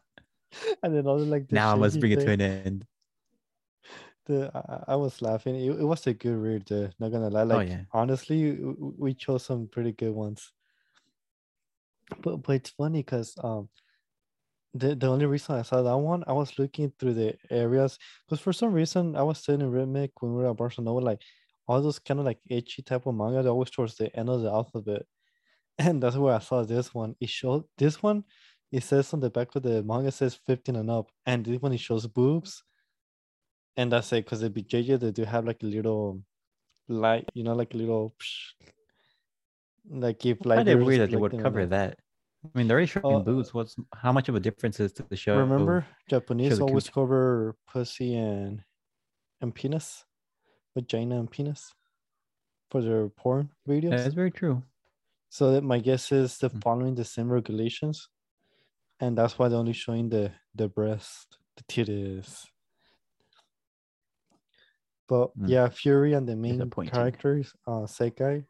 [0.84, 2.86] and then all the like now I must shaky bring it to an end.
[4.26, 5.56] the, I, I was laughing.
[5.56, 7.44] It, it was a good read, though, not gonna lie.
[7.44, 7.82] Like Oh, yeah.
[7.92, 10.52] honestly, we chose some pretty good ones.
[12.22, 13.70] But but it's funny because um
[14.76, 18.39] the, the only reason I saw that one, I was looking through the areas because
[18.42, 21.22] for some reason I was studying in Rhythmic when we were at Barcelona, like
[21.68, 24.42] all those kind of like ecchi type of manga, they're always towards the end of
[24.42, 25.04] the alphabet.
[25.80, 27.16] And that's where I saw this one.
[27.20, 28.24] It showed this one,
[28.72, 31.62] it says on the back of the manga it says 15 and up, and this
[31.62, 32.64] one it shows boobs.
[33.78, 36.22] And that's it because the BJJ they do have like a little
[36.88, 38.68] light, you know, like a little psh,
[39.90, 41.98] like if like find it weird that they would cover that.
[42.44, 43.54] I mean, they're already showing Uh, boobs.
[43.54, 45.38] What's how much of a difference is to the show?
[45.38, 48.64] Remember, Japanese always cover pussy and
[49.42, 50.04] and penis,
[50.76, 51.74] vagina and penis
[52.70, 53.92] for their porn videos.
[53.92, 54.62] That's very true.
[55.34, 56.62] So that my guess is they're Mm.
[56.62, 58.08] following the same regulations,
[59.00, 62.46] and that's why they're only showing the the breast, the titties.
[65.08, 65.50] But Mm.
[65.50, 68.46] yeah, Fury and the main characters, uh, Sekai,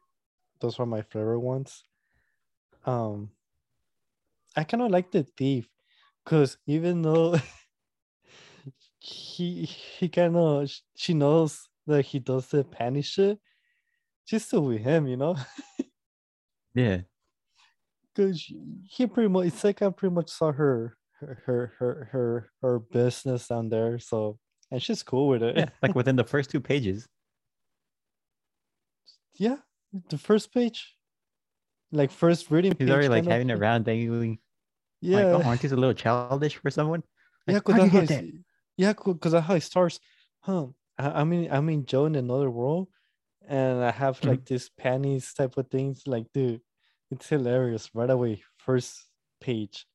[0.60, 1.84] those are my favorite ones.
[2.84, 3.30] Um,
[4.54, 5.70] I kind of like the thief,
[6.26, 7.36] cause even though
[8.98, 12.66] he he kind of she knows that he does the
[13.00, 13.40] shit,
[14.26, 15.34] she's still with him, you know.
[16.74, 17.00] Yeah.
[18.16, 18.44] Cause
[18.84, 22.78] he pretty much it's like I pretty much saw her her her her her, her
[22.78, 23.98] business down there.
[23.98, 24.38] So
[24.70, 25.56] and she's cool with it.
[25.56, 25.68] Yeah.
[25.82, 27.08] Like within the first two pages.
[29.36, 29.56] Yeah,
[30.10, 30.94] the first page,
[31.90, 32.74] like first reading.
[32.78, 34.38] He's already like having it around dangling.
[35.00, 37.02] Yeah, Like, oh, aren't these a little childish for someone?
[37.46, 38.32] yeah, cause how'd that's you how get that?
[38.76, 39.98] yeah, because that's how it starts.
[40.40, 40.66] Huh?
[40.98, 42.88] I, I mean, I mean, Joe in another world,
[43.46, 44.28] and I have Mhm.
[44.28, 46.06] like this panties type of things.
[46.06, 46.62] Like, dude,
[47.10, 48.42] it's hilarious right away.
[48.58, 49.86] First page.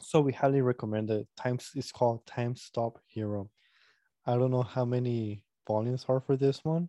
[0.00, 1.26] So we highly recommend it.
[1.36, 3.50] Times it's called Time Stop Hero.
[4.26, 6.88] I don't know how many volumes are for this one,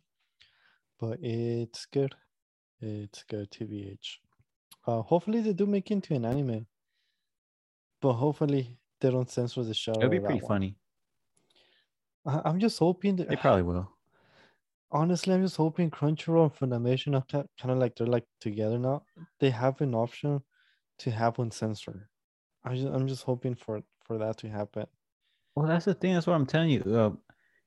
[1.00, 2.16] but it's good.
[2.82, 4.20] It's good, TBH.
[4.86, 6.68] Uh, hopefully they do make it into an anime,
[8.02, 9.94] but hopefully they don't censor the show.
[9.94, 10.79] It'd be pretty funny.
[12.46, 13.90] I'm just hoping that They probably will.
[14.92, 17.26] honestly, I'm just hoping Crunchyroll and Funimation are
[17.60, 19.04] kind of like they're like together now.
[19.40, 20.42] They have an option
[21.00, 22.10] to have one censor.
[22.64, 24.86] I just, I'm just hoping for for that to happen.
[25.56, 26.14] Well, that's the thing.
[26.14, 26.82] That's what I'm telling you.
[26.82, 27.12] Uh,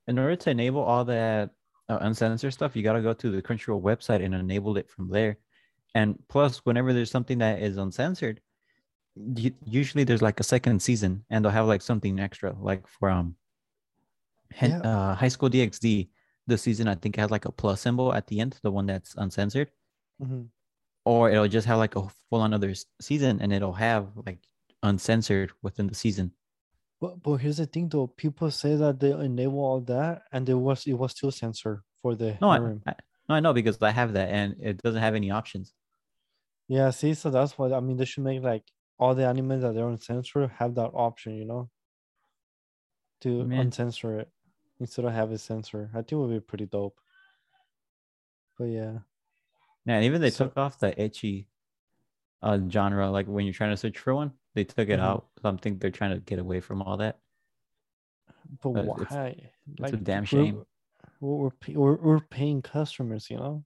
[0.08, 1.50] in order to enable all that
[1.88, 5.08] uh, uncensored stuff, you got to go to the Crunchyroll website and enable it from
[5.08, 5.38] there.
[5.94, 8.40] And plus, whenever there's something that is uncensored,
[9.66, 13.36] usually there's like a second season, and they'll have like something extra, like for um,
[14.54, 14.80] Hen- Yeah.
[15.10, 16.08] uh, High School DxD.
[16.48, 19.14] The season I think has like a plus symbol at the end, the one that's
[19.14, 19.70] uncensored,
[20.20, 20.48] Mhm.
[21.04, 24.40] or it'll just have like a full-on other season, and it'll have like
[24.82, 26.32] uncensored within the season.
[27.00, 30.54] But but here's the thing though, people say that they enable all that, and it
[30.54, 32.56] was it was still censored for the No, I.
[32.86, 32.94] I,
[33.28, 35.72] no, I know because I have that, and it doesn't have any options.
[36.66, 38.64] Yeah, see, so that's why I mean they should make like
[38.98, 41.70] all the animes that they're uncensored have that option, you know,
[43.20, 43.66] to Man.
[43.68, 44.28] uncensor it
[44.82, 45.88] instead of have a censored.
[45.94, 46.98] I think it would be pretty dope.
[48.58, 48.98] But yeah,
[49.86, 51.46] Yeah, and even they So- took off the ecchi
[52.42, 53.10] uh genre.
[53.10, 55.08] Like when you're trying to search for one, they took it Mhm.
[55.10, 55.28] out.
[55.40, 57.18] So I think they're trying to get away from all that.
[58.62, 59.50] but Uh, it's- why?
[59.78, 60.66] It's a damn shame.
[61.20, 63.64] We're we're, we're we're paying customers, you know.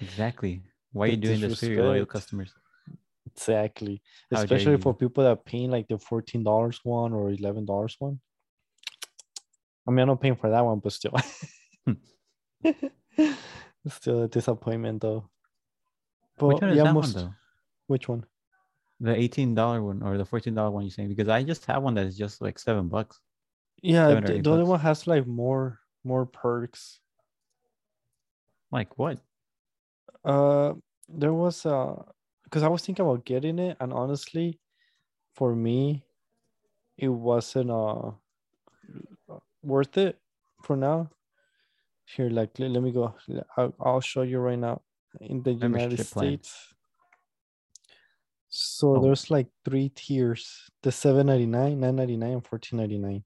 [0.00, 0.62] Exactly.
[0.92, 2.54] Why are you doing this for your loyal customers?
[3.26, 4.00] Exactly.
[4.30, 8.20] How Especially for people that paying like the fourteen dollars one or eleven dollars one.
[9.86, 11.12] I mean, I'm not paying for that one, but still,
[12.64, 12.78] It's
[13.96, 15.28] still a disappointment though.
[16.38, 17.34] But Which one is yeah, that most one though?
[17.88, 18.24] which one?
[19.00, 21.08] The eighteen dollar one or the fourteen dollar one you're saying?
[21.08, 23.20] Because I just have one that is just like seven bucks.
[23.82, 27.00] Yeah, Seven the, the other one has like more more perks.
[28.70, 29.18] Like what?
[30.24, 30.74] Uh,
[31.08, 32.00] there was uh,
[32.44, 34.60] because I was thinking about getting it, and honestly,
[35.34, 36.04] for me,
[36.96, 38.12] it wasn't uh
[39.62, 40.18] worth it
[40.62, 41.10] for now.
[42.04, 43.14] Here, like let, let me go.
[43.56, 44.82] I'll, I'll show you right now
[45.20, 46.26] in the United Membership plan.
[46.26, 46.74] States.
[48.48, 49.00] So Oh.
[49.02, 53.24] there's like three tiers: the 7.99, 9.99, and 14.99.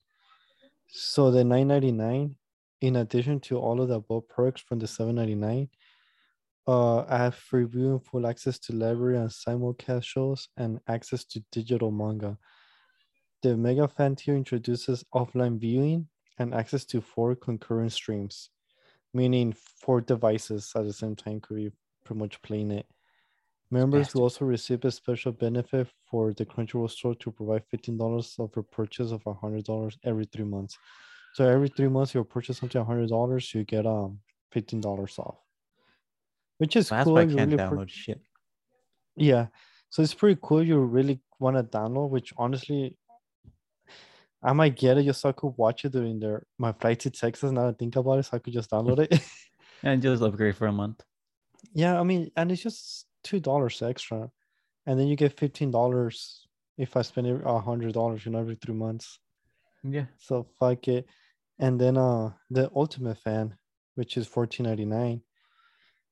[0.88, 2.36] So the 9.99,
[2.80, 5.68] in addition to all of the above perks from the 7.99,
[6.68, 11.42] uh, I have free viewing, full access to library and simulcast shows, and access to
[11.50, 12.38] digital manga.
[13.42, 16.08] The Mega Fan tier introduces offline viewing
[16.38, 18.50] and access to four concurrent streams,
[19.14, 21.70] meaning four devices at the same time could be
[22.04, 22.86] pretty much playing it.
[23.70, 28.56] Members will also receive a special benefit for the Crunchyroll store to provide $15 of
[28.56, 30.78] a purchase of $100 every three months.
[31.34, 34.20] So every three months you purchase something $100, you get um
[34.54, 35.38] $15 off.
[36.58, 37.14] Which is That's cool.
[37.14, 38.20] why I you can't really download shit.
[39.16, 39.48] yeah.
[39.90, 40.62] So it's pretty cool.
[40.62, 42.96] You really want to download, which honestly,
[44.46, 47.10] I might get it just so I could watch it during their my flight to
[47.10, 47.52] Texas.
[47.52, 49.20] Now I think about it, so I could just download it.
[49.82, 51.02] And just upgrade for a month.
[51.74, 54.30] yeah, I mean, and it's just two dollars extra,
[54.86, 56.46] and then you get fifteen dollars
[56.78, 59.18] if I spend a hundred dollars, you know, every three months.
[59.82, 60.06] Yeah.
[60.18, 61.06] So fuck it.
[61.58, 63.56] And then uh the ultimate fan,
[63.96, 65.22] which is fourteen ninety nine.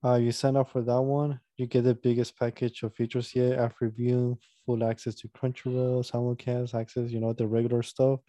[0.05, 3.59] Uh you sign up for that one, you get the biggest package of features yet
[3.59, 8.21] after viewing, full access to Crunchyroll, simulcast, access, you know, the regular stuff,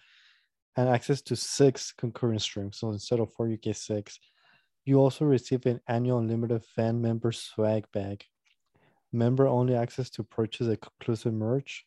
[0.75, 2.77] and access to six concurrent streams.
[2.77, 4.19] So instead of four, you get six.
[4.83, 8.23] You also receive an annual unlimited fan member swag bag.
[9.11, 11.86] Member only access to purchase exclusive merch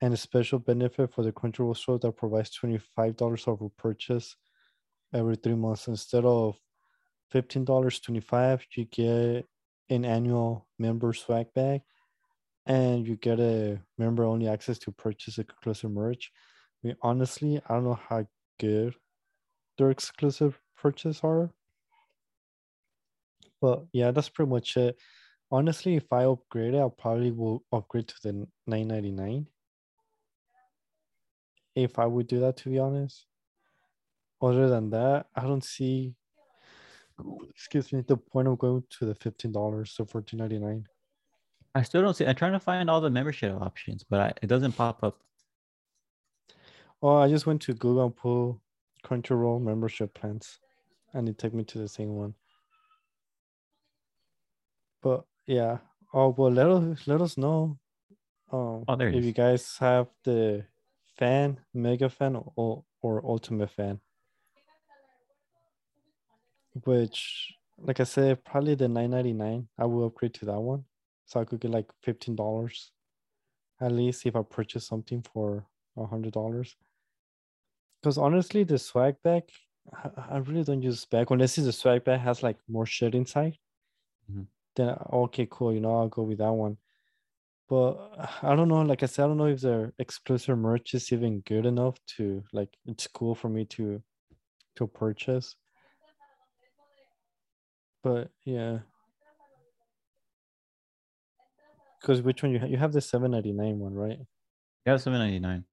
[0.00, 4.36] and a special benefit for the Crunchyroll store that provides $25 off a purchase
[5.14, 5.88] every three months.
[5.88, 6.58] Instead of
[7.32, 9.46] $15, 25 you get
[9.88, 11.82] an annual member swag bag
[12.66, 16.30] and you get a member only access to purchase a exclusive merch.
[16.82, 18.26] I mean, honestly, I don't know how
[18.58, 18.94] good
[19.78, 21.50] their exclusive purchase are.
[23.60, 24.96] But yeah, that's pretty much it.
[25.50, 28.32] Honestly, if I upgrade it, I probably will upgrade to the
[28.66, 29.46] 999
[31.74, 33.26] if I would do that, to be honest.
[34.40, 36.14] Other than that, I don't see,
[37.50, 40.86] excuse me, the point of going to the fifteen dollars to fourteen ninety nine.
[41.74, 42.26] I still don't see.
[42.26, 45.18] I'm trying to find all the membership options, but I, it doesn't pop up.
[47.02, 48.60] Oh, I just went to Google and pull
[49.04, 50.58] Crunchyroll membership plans,
[51.14, 52.34] and it took me to the same one.
[55.02, 55.78] But yeah,
[56.14, 57.78] oh well, let us let us know.
[58.52, 59.24] Um, Oh, there if is.
[59.26, 60.64] you guys have the
[61.18, 63.98] fan, mega fan, or or ultimate fan.
[66.84, 69.68] Which, like I said, probably the nine ninety nine.
[69.78, 70.84] I will upgrade to that one,
[71.26, 72.92] so I could get like fifteen dollars,
[73.80, 75.66] at least if I purchase something for
[75.96, 76.76] a hundred dollars.
[78.00, 79.44] Because honestly, the swag bag,
[79.92, 83.58] I, I really don't use bag unless the swag bag has like more shit inside.
[84.30, 84.46] Mhm.
[84.76, 85.72] Then okay, cool.
[85.72, 86.78] You know, I'll go with that one.
[87.68, 87.94] But
[88.42, 88.82] I don't know.
[88.82, 92.42] Like I said, I don't know if their exclusive merch is even good enough to
[92.52, 92.76] like.
[92.86, 94.02] It's cool for me to
[94.76, 95.56] to purchase.
[98.02, 98.80] But yeah.
[102.02, 104.18] Because which one you ha- you have the seven ninety nine one, right?
[104.84, 105.64] Yeah, seven ninety nine.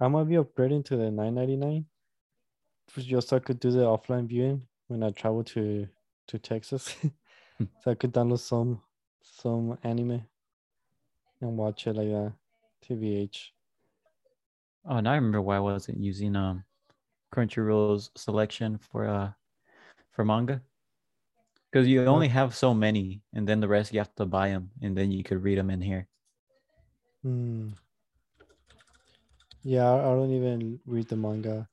[0.00, 1.84] I might be upgrading to the nine ninety nine.
[2.96, 5.86] Just so I could do the offline viewing when I travel to
[6.28, 6.96] to Texas,
[7.80, 8.80] so I could download some
[9.22, 10.24] some anime
[11.42, 12.32] and watch it like that.
[12.88, 13.50] TBH.
[14.86, 16.64] Oh, now I remember why I wasn't using um
[17.34, 19.32] Crunchyroll's selection for uh
[20.12, 20.62] for manga.
[21.70, 24.70] Because you only have so many, and then the rest you have to buy them,
[24.80, 26.08] and then you could read them in here.
[27.22, 27.70] Hmm.
[29.62, 31.68] Yeah, I don't even read the manga.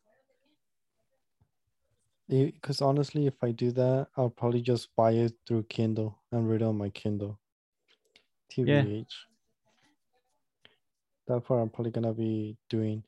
[2.28, 6.62] Because honestly, if I do that, I'll probably just buy it through Kindle and read
[6.62, 7.40] it on my Kindle.
[8.52, 9.14] TBH.
[11.28, 13.04] That's what I'm probably gonna be doing.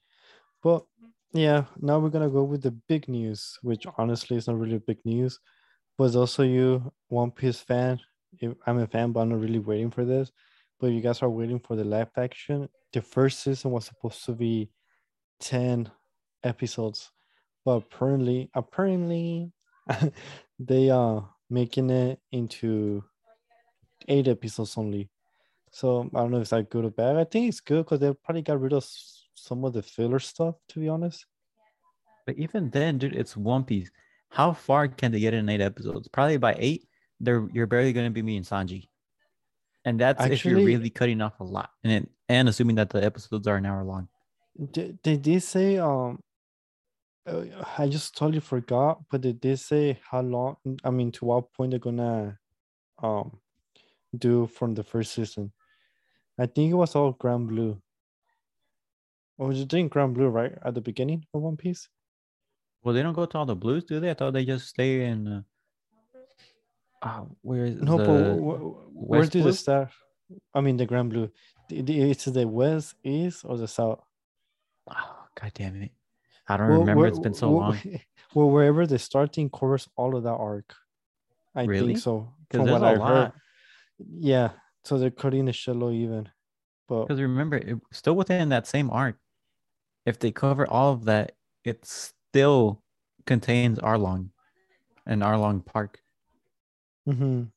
[0.64, 0.86] But
[1.34, 5.04] yeah, now we're gonna go with the big news, which honestly is not really big
[5.04, 5.40] news.
[5.98, 8.00] Was also you One Piece fan?
[8.66, 10.32] I'm a fan, but I'm not really waiting for this.
[10.80, 12.70] But you guys are waiting for the live action.
[12.94, 14.70] The first season was supposed to be
[15.40, 15.90] 10
[16.44, 17.12] episodes,
[17.66, 19.52] but apparently, apparently,
[20.60, 23.04] they are making it into
[24.08, 25.10] eight episodes only.
[25.72, 27.18] So I don't know if that's good or bad.
[27.18, 28.86] I think it's good because they probably got rid of
[29.34, 30.56] some of the filler stuff.
[30.70, 31.26] To be honest,
[32.26, 33.90] But even then, dude, it's One Piece.
[34.30, 36.08] How far can they get in eight episodes?
[36.08, 36.88] Probably by eight,
[37.20, 38.88] they're you're barely gonna be meeting Sanji.
[39.86, 41.70] And that's if you're really cutting off a lot.
[41.84, 44.10] And it, and assuming that the episodes are an hour long.
[44.72, 46.20] did, did they say um?
[47.28, 47.44] uh,
[47.78, 50.58] I just totally forgot, but did they say how long?
[50.84, 52.38] I mean, to what point they're gonna
[53.02, 53.40] um
[54.18, 55.52] do from the first season?
[56.40, 57.82] I think it was all Grand Blue.
[59.38, 61.90] Or was it doing Grand Blue right at the beginning of One Piece?
[62.84, 64.12] Well, they don't go to all the blues, do they?
[64.12, 65.28] I thought they just stay in.
[65.28, 65.42] Uh,
[67.02, 69.52] uh, where is No, the but wh- wh- where West do Blue?
[69.52, 69.90] the start?
[70.54, 71.30] I mean, the Grand Blue.
[71.70, 74.02] The- the- It's the west, east, or the south?
[74.90, 75.92] Oh, God damn it!
[76.48, 77.00] I don't Well, remember.
[77.02, 77.78] where- it's been so well, long.
[78.36, 80.74] Well, wherever the starting covers all of that arc.
[81.56, 81.88] I Really?
[81.94, 82.34] think so.
[82.50, 83.34] 'Cause From there's what a I heard.
[84.00, 84.52] Yeah.
[84.84, 86.30] So they're cutting the shallow even.
[86.88, 89.18] But Because remember, it, still within that same arc,
[90.06, 91.86] if they cover all of that, it
[92.38, 92.84] still
[93.26, 94.30] contains Arlong
[95.08, 96.00] and Arlong Park.
[97.10, 97.50] mhm.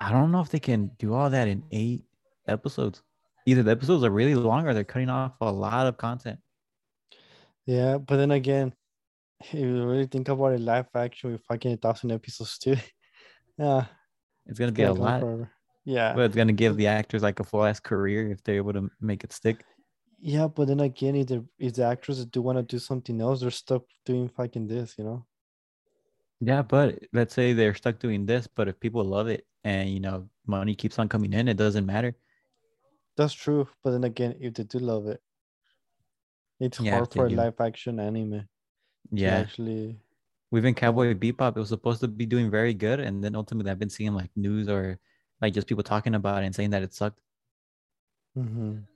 [0.00, 2.02] I don't know if they can do all that in eight
[2.48, 3.02] episodes.
[3.46, 6.40] Either the episodes are really long or they're cutting off a lot of content.
[7.66, 8.72] yeah, but then again,
[9.40, 12.76] if you really think about it, live action with fucking a thousand episodes too.
[13.58, 13.84] yeah.
[14.46, 15.50] It's gonna be gonna a lot, forever.
[15.84, 16.12] Yeah.
[16.14, 18.90] but it's gonna give the actors like a full ass career if they're able to
[19.00, 19.62] make it stick.
[20.20, 23.40] Yeah, but then again, if the if the actors do want to do something else,
[23.40, 25.26] they're stuck doing fucking this, you know?
[26.40, 30.00] Yeah, but let's say they're stuck doing this, but if people love it and you
[30.00, 32.16] know money keeps on coming in, it doesn't matter.
[33.16, 33.68] That's true.
[33.84, 35.22] But then again, if they do love it,
[36.60, 37.36] it's Yeah, hard for a do.
[37.38, 38.48] live action anime
[39.10, 40.00] Yeah, actually
[40.52, 43.78] Within Cowboy Bebop, it was supposed to be doing very good, and then ultimately, I've
[43.80, 44.98] been seeing like news or
[45.40, 47.20] like just people talking about it and saying that it sucked.
[48.34, 48.89] Mhm.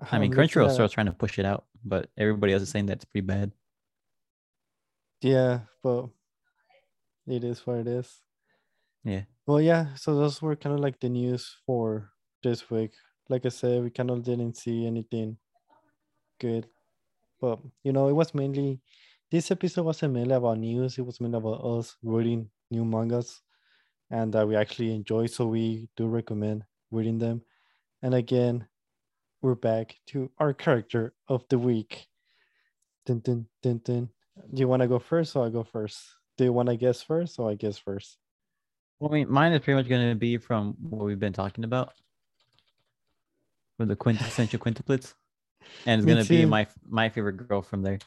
[0.00, 2.52] I mean, um, I'm Crunchyroll uh, at- still trying to push it out, but everybody
[2.52, 3.52] else is saying that's pretty bad.
[5.20, 6.08] Yeah, but
[7.26, 8.20] it is what it is.
[9.04, 9.22] Yeah.
[9.46, 9.94] Well, yeah.
[9.94, 12.10] So those were kind of like the news for
[12.42, 12.92] this week.
[13.28, 15.36] Like I said, we kind of didn't see anything
[16.40, 16.68] good,
[17.40, 18.80] but you know, it was mainly
[19.30, 20.98] this episode wasn't mainly about news.
[20.98, 23.42] It was mainly about us reading new mangas,
[24.10, 25.26] and that we actually enjoy.
[25.26, 27.42] So we do recommend reading them.
[28.02, 28.66] And again,
[29.40, 32.08] we're back to our character of the week.
[33.06, 34.08] Dun, dun, dun, dun.
[34.52, 35.98] Do you want to go first or I go first?
[36.36, 38.18] Do you want to guess first or I guess first?
[39.00, 41.64] Well, I mean, mine is pretty much going to be from what we've been talking
[41.64, 41.92] about
[43.78, 45.14] with the quintessential quintuplets,
[45.86, 47.98] and it's going to be my my favorite girl from there.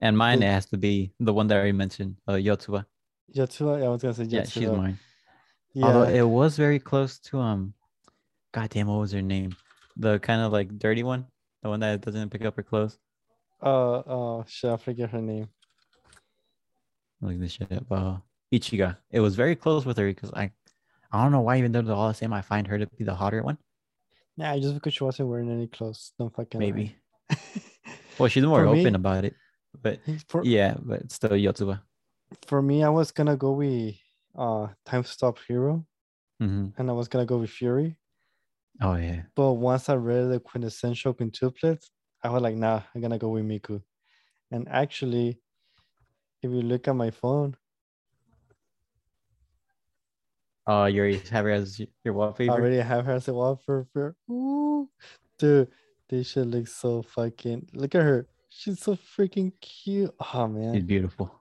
[0.00, 0.46] And mine Good.
[0.46, 2.86] has to be the one that I already mentioned, uh, Yotsuba.
[3.34, 3.84] Yotsuba?
[3.84, 4.98] I was gonna say Yeah, she's mine.
[5.74, 7.74] Yeah, Although it was very close to um,
[8.58, 9.54] goddamn, what was her name?
[9.96, 11.26] The kind of like dirty one,
[11.62, 12.98] the one that doesn't pick up her clothes.
[13.62, 15.48] uh, oh, shit, I forget her name.
[17.20, 17.90] Look this shit up.
[17.90, 18.16] Uh,
[18.52, 18.96] Ichika.
[19.10, 20.50] It was very close with her because I,
[21.12, 23.04] I don't know why even though they're all the same, I find her to be
[23.04, 23.58] the hotter one.
[24.36, 26.12] Nah, just because she wasn't wearing any clothes.
[26.18, 26.58] Don't fucking.
[26.60, 26.96] Maybe.
[28.18, 29.36] Well, she's more For me- open about it.
[29.80, 31.80] But for, yeah, but still Yotsuba.
[32.46, 33.94] for me, I was gonna go with
[34.36, 35.86] uh Time Stop Hero,
[36.40, 37.96] hmm and I was gonna go with Fury.
[38.80, 39.22] Oh yeah.
[39.34, 41.90] But once I read the quintessential quintuplets,
[42.22, 43.82] I was like, nah, I'm gonna go with Miku.
[44.50, 45.40] And actually,
[46.42, 47.56] if you look at my phone,
[50.70, 52.52] Oh, you already have her as your I wallpaper.
[52.52, 54.14] already have her as a wallpaper.
[54.30, 54.90] Ooh,
[55.38, 55.68] dude,
[56.10, 57.70] this shit looks so fucking.
[57.72, 58.28] Look at her.
[58.50, 60.14] She's so freaking cute.
[60.34, 61.34] Oh man, She's beautiful.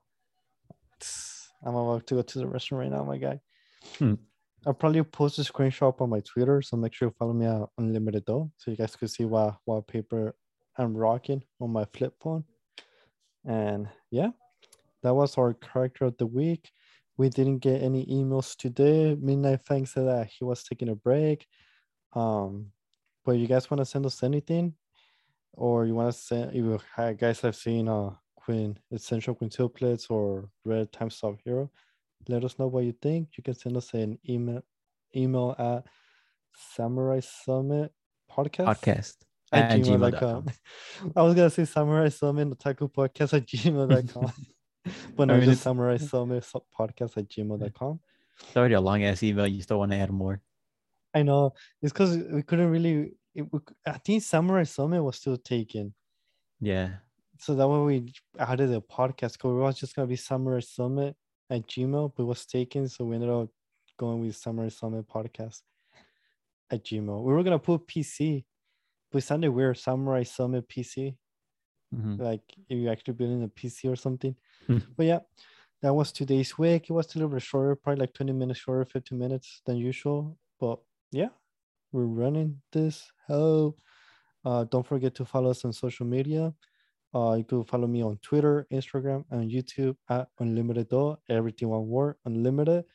[1.64, 3.42] I'm about to go to the restaurant right now, my guy.
[3.98, 4.14] Hmm.
[4.68, 7.70] I'll probably post a screenshot on my Twitter, so make sure you follow me at
[7.78, 10.36] Unlimited Doe, so you guys can see what wallpaper
[10.78, 12.44] I'm rocking on my flip phone.
[13.46, 14.32] And yeah,
[15.04, 16.70] that was our character of the week.
[17.16, 19.16] We didn't get any emails today.
[19.16, 21.48] Midnight Fang said that he was taking a break.
[22.12, 22.74] Um,
[23.24, 24.74] but you guys want to send us anything,
[25.54, 26.54] or you want to send?
[26.54, 26.78] You
[27.18, 31.72] guys have seen uh Queen Essential Quintuplets or Read Time Stop Hero,
[32.28, 33.30] let us know what you think.
[33.38, 34.62] You can send us an email
[35.16, 35.86] email at
[36.76, 37.92] Samurai Summit
[38.32, 39.16] Podcast Podcast
[39.52, 40.46] at at gmail.com.
[41.16, 44.32] I was gonna say Samurai Summit Otaku Podcast at gmail.com.
[45.16, 46.46] but no, I mean, just Samurai Summit
[46.78, 48.00] Podcast at gmail.com.
[48.42, 49.48] It's already a long ass email.
[49.48, 50.42] You still want to add more?
[51.14, 53.14] I know it's because we couldn't really.
[53.34, 55.94] It, we, I think Samurai Summit was still taken,
[56.60, 56.90] Yeah.
[57.40, 59.38] so that way we added a podcast.
[59.40, 61.16] Cause it was just gonna be Samurai Summit
[61.50, 63.50] at Gmail, but was taken, so we ended up
[63.98, 65.62] going with Samurai Summit Podcast
[66.70, 67.24] at Gmail.
[67.24, 68.46] We were gonna put PC,
[69.12, 69.78] but it sounded weird.
[69.78, 71.16] Samurai Summit PC.
[71.96, 72.20] Mhm.
[72.20, 74.36] like if you actually building a PC or something.
[74.66, 74.80] Hmm.
[74.98, 75.20] but yeah,
[75.82, 76.90] that was today's week.
[76.90, 80.38] It was a little bit shorter, probably like 20 minutes shorter, 15 minutes than usual.
[80.60, 80.80] But
[81.12, 81.30] yeah,
[81.94, 83.10] we're running this.
[83.28, 83.78] Hello.
[84.44, 86.54] Uh, don't forget to follow us on social media.
[87.18, 91.18] Uh, you can follow me on Twitter, Instagram, and YouTube at Unlimited Doe.
[91.30, 92.86] Everything one word, Unlimited.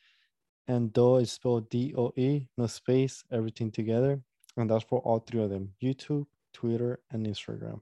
[0.69, 4.21] and Doe is spelled D O E, no space, everything together.
[4.55, 7.81] And that's for all three of them YouTube, Twitter, and Instagram.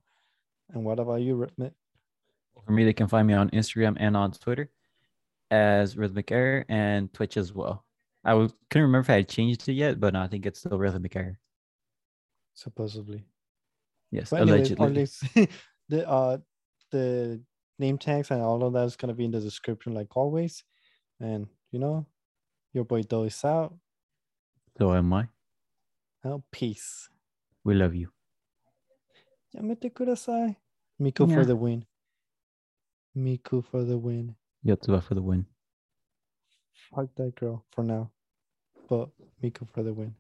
[0.74, 1.74] And what about you, Rhythmic?
[2.66, 4.72] For me, they can find me on Instagram and on Twitter
[5.52, 7.86] as Rhythmic Error and Twitch as well.
[8.24, 10.60] I was, couldn't remember if I had changed it yet, but no, I think it's
[10.60, 11.38] still Rhythmic Error.
[12.56, 13.26] Supposedly.
[14.12, 14.90] Yes, But allegedly.
[14.90, 15.24] least
[15.92, 16.38] the uh
[16.92, 17.42] the
[17.80, 20.64] name tags and all of that is gonna be in the description like always.
[21.20, 22.08] And you know,
[22.74, 23.76] your boy Doe is out.
[24.78, 25.28] So am I.
[26.24, 27.10] Now peace.
[27.64, 28.10] We love you.
[29.56, 30.56] Yamete kudasai.
[31.02, 31.36] Miku Yeah.
[31.36, 31.86] for the win.
[33.18, 34.36] Miku for the win.
[34.66, 35.46] Yotsuba for the win.
[36.96, 38.12] Fuck that girl for now.
[38.90, 39.10] But
[39.44, 40.16] Miku for the win.